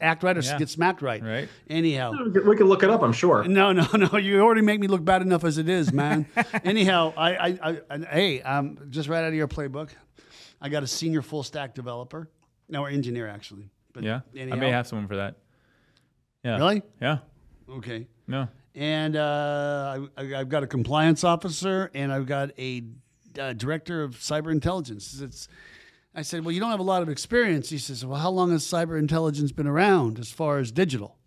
[0.02, 0.58] act right or Yeah.
[0.58, 1.24] get smacked right.
[1.24, 1.48] Right.
[1.70, 2.12] Anyhow,
[2.46, 3.02] We can look it up.
[3.02, 3.46] I'm sure.
[3.46, 4.18] No, no, no.
[4.18, 6.26] You already make me look bad enough as it is, man.
[6.66, 9.90] Anyhow, I, I, I, and, hey, um, just right out of your playbook,
[10.62, 12.30] I got a senior full stack developer,
[12.68, 13.70] no, or engineer actually.
[13.94, 14.22] But Yeah.
[14.38, 15.36] I may have someone for that.
[16.44, 16.58] Yeah.
[16.58, 16.82] Really?
[17.02, 17.18] Yeah.
[17.70, 18.08] Okay.
[18.28, 18.48] No.
[18.76, 22.84] And uh, I, I've got a compliance officer, and I've got a
[23.40, 25.22] uh, director of cyber intelligence.
[25.22, 25.48] It's,
[26.16, 27.70] I said, well, you don't have a lot of experience.
[27.70, 31.18] He says, well, how long has cyber intelligence been around as far as digital?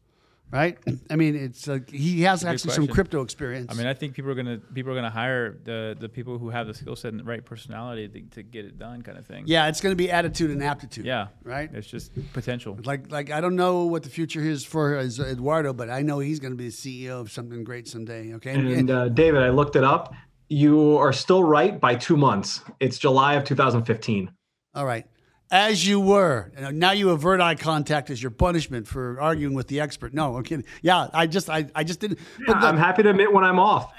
[0.53, 0.79] Right?
[1.11, 3.67] I mean, it's like he has actually some crypto experience.
[3.71, 6.51] I mean, I think people are gonna people are gonna hire the the people who
[6.51, 9.27] have the skill set and the right personality to, to get it done, kind of
[9.27, 9.43] thing.
[9.47, 11.05] yeah, it's going to be attitude and aptitude.
[11.05, 11.29] Yeah.
[11.43, 11.69] Right?
[11.75, 12.79] It's just potential.
[12.85, 16.21] Like, like I don't know what the future is for as Eduardo, but I know
[16.21, 18.35] he's going to be the CEO of something great someday.
[18.35, 20.15] Okay, And uh, David, I looked it up.
[20.49, 22.61] You are still right by two months.
[22.79, 24.31] It's July of 2015.
[24.77, 25.07] all right,
[25.51, 26.51] as you were.
[26.73, 30.13] Now you avert eye contact as your punishment for arguing with the expert.
[30.13, 30.65] No, I'm kidding.
[30.83, 32.19] Yeah, I just, I, I just didn't.
[32.47, 33.93] But I'm happy to admit when I'm off.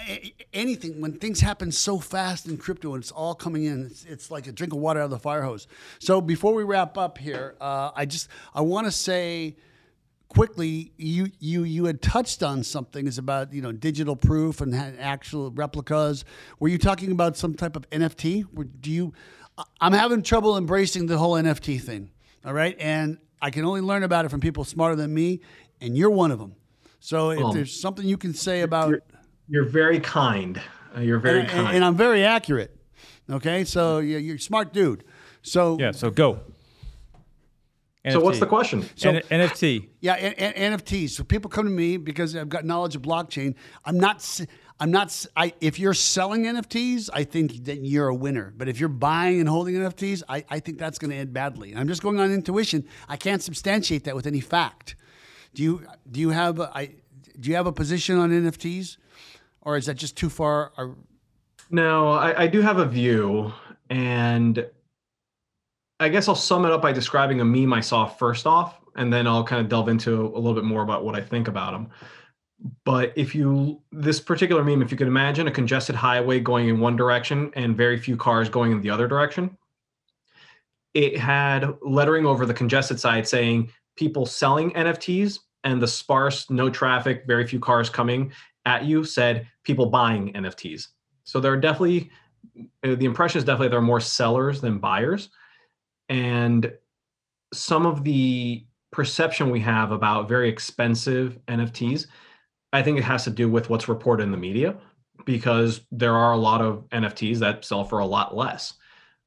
[0.54, 4.32] anything when things happen so fast in crypto and it's all coming in, it's, it's
[4.32, 5.68] like a drink of water out of the fire hose.
[6.00, 9.56] So before we wrap up here, uh, I just, I want to say
[10.30, 14.76] quickly you you you had touched on something is about you know digital proof and
[14.76, 16.26] actual replicas
[16.60, 18.46] were you talking about some type of nft
[18.82, 19.14] do you
[19.82, 22.10] i'm having trouble embracing the whole nft thing
[22.46, 25.40] all right and i can only learn about it from people smarter than me
[25.82, 26.56] and you're one of them
[27.00, 28.94] so if Um, there's something you can say about
[29.48, 30.60] You're very kind.
[30.96, 31.76] Uh, You're very and, kind.
[31.76, 32.76] and i'm very accurate
[33.30, 35.04] okay so you're, you're a smart dude
[35.42, 35.92] so Yeah.
[35.92, 36.40] So go.
[38.10, 38.82] so what's the question?
[39.04, 39.88] N- NFT.
[40.02, 41.12] Yeah, and, and NFTs.
[41.12, 43.56] So people come to me because I've got knowledge of blockchain.
[43.86, 44.22] I'm not.
[44.80, 45.26] I'm not.
[45.36, 48.54] I if you're selling NFTs, I think that you're a winner.
[48.56, 51.76] But if you're buying and holding NFTs, I, I think that's going to end badly.
[51.76, 52.88] I'm just going on intuition.
[53.10, 54.96] I can't substantiate that with any fact.
[55.56, 56.92] Do you do you have a, I
[57.40, 58.98] do you have a position on NFTs,
[59.62, 60.72] or is that just too far?
[60.78, 60.96] Or,
[61.72, 63.52] No, I, I do have a view,
[63.90, 64.64] and
[66.00, 69.12] I guess I'll sum it up by describing a meme I saw first off, and
[69.12, 71.72] then I'll kind of delve into a little bit more about what I think about
[71.72, 71.90] them.
[72.86, 76.80] But if you, this particular meme, if you can imagine a congested highway going in
[76.80, 79.58] one direction and very few cars going in the other direction,
[80.94, 86.70] it had lettering over the congested side saying people selling NFTs, and the sparse, no
[86.70, 88.32] traffic, very few cars coming
[88.66, 90.88] at you said people buying NFTs.
[91.24, 92.10] So there are definitely
[92.84, 95.30] uh, the impression is definitely there are more sellers than buyers,
[96.10, 96.72] and
[97.54, 102.08] some of the perception we have about very expensive NFTs,
[102.74, 104.76] I think it has to do with what's reported in the media,
[105.26, 108.74] because there are a lot of NFTs that sell for a lot less.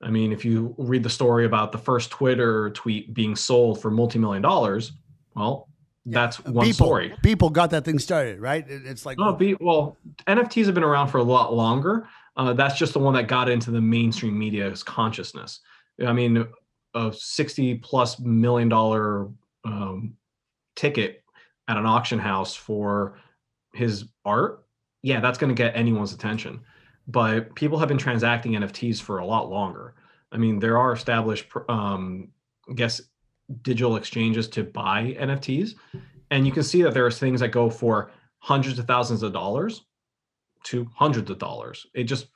[0.02, 3.90] I mean, if you read the story about the first Twitter tweet being sold for
[3.90, 4.92] multi-million dollars,
[5.34, 5.68] well,
[6.06, 7.14] that's one people, story.
[7.22, 8.64] People got that thing started, right?
[8.66, 12.08] It's like Oh, be, well, NFTs have been around for a lot longer.
[12.36, 15.60] Uh, that's just the one that got into the mainstream media's consciousness.
[16.04, 16.46] I mean,
[16.94, 19.28] a sixty plus million dollar
[19.64, 20.14] um,
[20.76, 21.22] ticket
[21.68, 23.18] at an auction house for
[23.72, 24.64] his art,
[25.02, 26.60] yeah, that's going to get anyone's attention.
[27.06, 29.94] But people have been transacting NFTs for a lot longer.
[30.32, 32.28] I mean, there are established, um,
[32.68, 33.00] I guess,
[33.62, 35.74] digital exchanges to buy NFTs,
[36.30, 39.82] and you can see that there's things that go for hundreds of thousands of dollars
[40.64, 41.86] to hundreds of dollars.
[41.94, 42.28] It just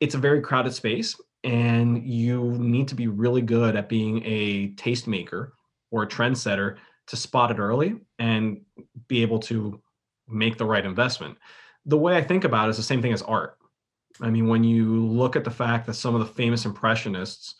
[0.00, 1.14] it's a very crowded space
[1.44, 5.50] and you need to be really good at being a tastemaker
[5.90, 8.60] or a trendsetter to spot it early and
[9.08, 9.80] be able to
[10.30, 11.36] make the right investment.
[11.86, 13.58] The way I think about it is the same thing as art.
[14.20, 17.54] I mean, when you look at the fact that some of the famous impressionists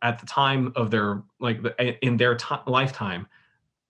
[0.00, 1.60] at the time of their like
[2.02, 3.26] in their t- lifetime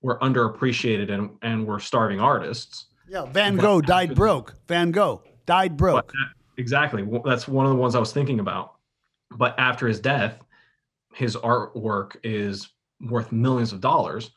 [0.01, 2.87] were underappreciated and and were starving artists.
[3.09, 4.55] Yeah, Van Gogh died broke.
[4.69, 6.13] Van Gogh died broke.
[6.57, 7.07] exactly.
[7.25, 8.75] That's one of the ones I was thinking about.
[9.31, 10.43] But after his death,
[11.15, 12.71] his artwork is
[13.01, 14.31] worth millions of dollars.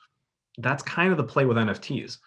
[0.57, 2.17] That's kind of the play with NFTs.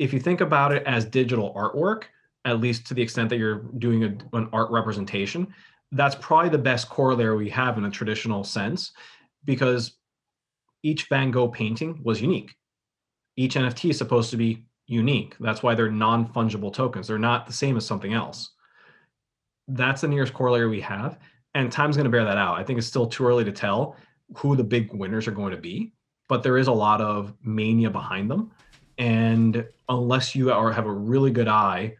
[0.00, 2.04] If you think about it as digital artwork,
[2.46, 5.46] at least to the extent that you're doing a, an art representation,
[5.92, 8.92] that's probably the best corollary we have in a traditional sense
[9.44, 9.98] because
[10.82, 12.54] each Van Gogh painting was unique.
[13.36, 15.36] Each NFT is supposed to be unique.
[15.38, 17.06] That's why they're non fungible tokens.
[17.06, 18.52] They're not the same as something else.
[19.68, 21.18] That's the nearest corollary we have.
[21.54, 22.58] And time's going to bear that out.
[22.58, 23.96] I think it's still too early to tell
[24.36, 25.92] who the big winners are going to be,
[26.26, 28.50] but there is a lot of mania behind them.
[28.98, 31.94] And unless you are have a really good eye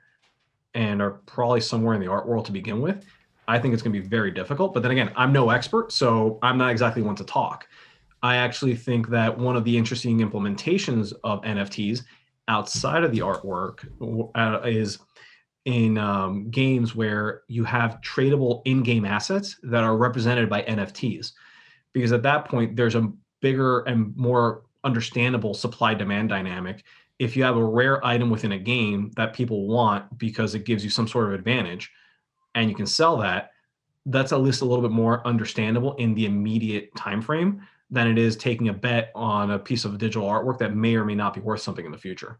[0.75, 3.05] and are probably somewhere in the art world to begin with,
[3.49, 4.73] I think it's going to be very difficult.
[4.73, 7.67] But then again, I'm no expert, so I'm not exactly one to talk.
[8.23, 12.05] I actually think that one of the interesting implementations of NFTs
[12.49, 13.87] outside of the artwork
[14.35, 14.99] uh, is
[15.65, 21.33] in um, games where you have tradable in-game assets that are represented by NFTs,
[21.93, 23.11] because at that point there's a
[23.41, 26.85] bigger and more understandable supply demand dynamic.
[27.21, 30.83] If you have a rare item within a game that people want because it gives
[30.83, 31.93] you some sort of advantage,
[32.55, 33.51] and you can sell that,
[34.07, 38.19] that's at least a little bit more understandable in the immediate time frame than it
[38.19, 41.35] is taking a bet on a piece of digital artwork that may or may not
[41.35, 42.39] be worth something in the future.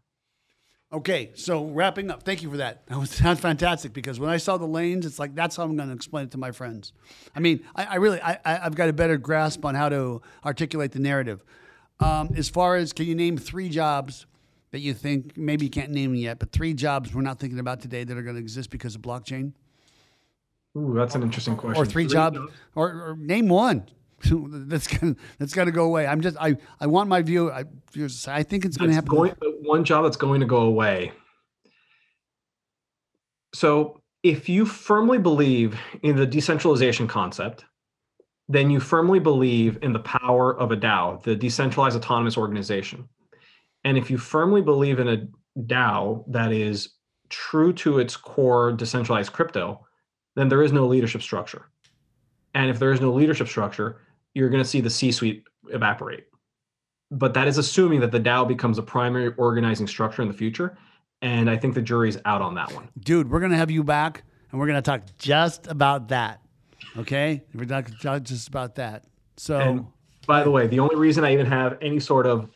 [0.93, 2.85] Okay, so wrapping up, thank you for that.
[2.87, 5.75] That was sounds fantastic because when I saw the lanes, it's like that's how I'm
[5.75, 6.91] going to explain it to my friends.
[7.35, 10.91] I mean, I, I really, I, I've got a better grasp on how to articulate
[10.91, 11.43] the narrative.
[11.99, 14.25] Um, as far as, can you name three jobs
[14.71, 17.59] that you think maybe you can't name them yet, but three jobs we're not thinking
[17.59, 19.53] about today that are going to exist because of blockchain?
[20.77, 21.81] Ooh, that's an interesting question.
[21.81, 23.85] Or three, three jobs, jobs, Or, or name one.
[24.31, 26.05] that's gonna that's got to go away.
[26.05, 27.51] I'm just I I want my view.
[27.51, 27.63] I,
[28.27, 29.09] I think it's going to happen.
[29.09, 31.11] Going, one job that's going to go away.
[33.53, 37.65] So if you firmly believe in the decentralization concept,
[38.47, 43.09] then you firmly believe in the power of a DAO, the decentralized autonomous organization.
[43.83, 45.27] And if you firmly believe in a
[45.59, 46.89] DAO that is
[47.29, 49.85] true to its core decentralized crypto,
[50.35, 51.69] then there is no leadership structure.
[52.53, 54.01] And if there is no leadership structure,
[54.33, 56.25] you're going to see the C suite evaporate.
[57.09, 60.77] But that is assuming that the DAO becomes a primary organizing structure in the future.
[61.21, 62.89] And I think the jury's out on that one.
[62.99, 66.41] Dude, we're going to have you back and we're going to talk just about that.
[66.97, 67.43] Okay?
[67.53, 69.05] We're not going to talk just about that.
[69.37, 69.85] So, and
[70.27, 72.49] by the way, the only reason I even have any sort of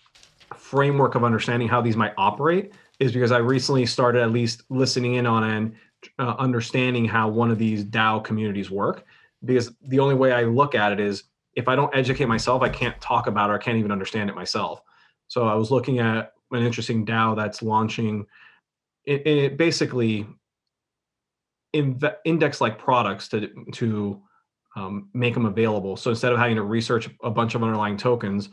[0.55, 5.15] framework of understanding how these might operate is because I recently started at least listening
[5.15, 5.75] in on and
[6.19, 9.05] uh, understanding how one of these DAO communities work.
[9.43, 11.23] Because the only way I look at it is
[11.55, 13.53] if I don't educate myself, I can't talk about it.
[13.53, 14.81] Or I can't even understand it myself.
[15.27, 18.25] So I was looking at an interesting DAO that's launching.
[19.05, 20.27] It, it basically
[21.73, 24.21] index like products to to
[24.75, 25.95] um, make them available.
[25.97, 28.49] So instead of having to research a bunch of underlying tokens,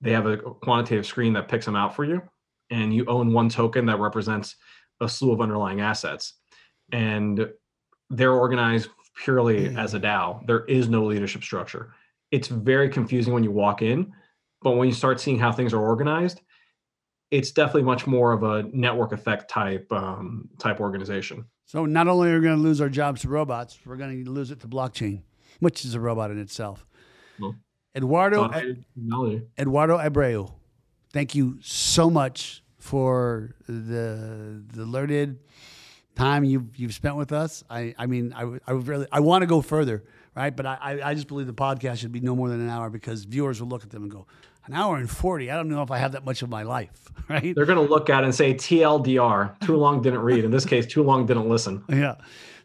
[0.00, 2.22] they have a quantitative screen that picks them out for you,
[2.70, 4.56] and you own one token that represents
[5.00, 6.34] a slew of underlying assets,
[6.92, 7.48] and
[8.10, 8.88] they're organized
[9.22, 10.46] purely as a DAO.
[10.46, 11.94] There is no leadership structure
[12.30, 14.12] it's very confusing when you walk in,
[14.62, 16.40] but when you start seeing how things are organized,
[17.30, 21.44] it's definitely much more of a network effect type um, type organization.
[21.64, 24.30] So not only are we going to lose our jobs to robots, we're going to
[24.30, 25.22] lose it to blockchain,
[25.60, 26.86] which is a robot in itself.
[27.40, 27.56] Well,
[27.96, 28.50] Eduardo
[29.58, 30.52] Eduardo Abreu,
[31.12, 35.38] thank you so much for the the learned
[36.14, 37.64] time you've you've spent with us.
[37.70, 40.04] I I mean I I really I want to go further
[40.36, 40.54] right?
[40.54, 43.24] But I, I just believe the podcast should be no more than an hour because
[43.24, 44.26] viewers will look at them and go,
[44.66, 45.50] an hour and 40.
[45.50, 47.54] I don't know if I have that much of my life, right?
[47.54, 50.44] They're going to look at it and say TLDR, too long didn't read.
[50.44, 51.82] In this case, too long didn't listen.
[51.96, 52.16] Yeah.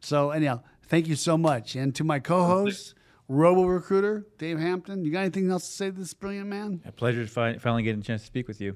[0.02, 1.76] So, anyhow, thank you so much.
[1.76, 2.96] And to my co host,
[3.32, 6.82] Robo Recruiter, Dave Hampton, you got anything else to say to this brilliant man?
[6.86, 8.76] A pleasure to finally getting a chance to speak with you.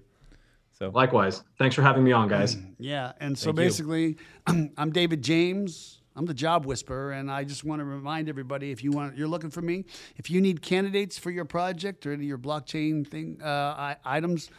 [0.72, 2.56] So likewise, thanks for having me on, guys.
[2.80, 6.02] Yeah, and so Thank basically, I'm David James.
[6.16, 9.28] I'm the job whisperer, and I just want to remind everybody: if you want, you're
[9.28, 9.84] looking for me.
[10.16, 14.50] If you need candidates for your project or any of your blockchain thing uh, items,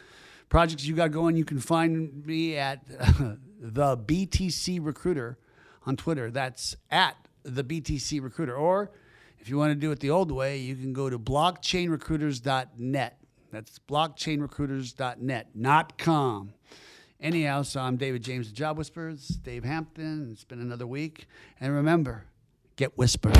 [0.49, 2.87] projects you got going, you can find me at
[3.59, 5.39] the BTC Recruiter
[5.87, 6.29] on Twitter.
[6.29, 8.55] That's at the BTC Recruiter.
[8.55, 8.91] Or
[9.47, 13.17] if you want to do it the old way, you can go to blockchainrecruiters.net.
[13.49, 16.53] That's blockchainrecruiters.net, not com.
[17.21, 20.31] Anyhow, so I'm David James, of Job Whispers, Dave Hampton.
[20.33, 21.27] It's been another week.
[21.61, 22.25] And remember,
[22.75, 23.37] get whispered.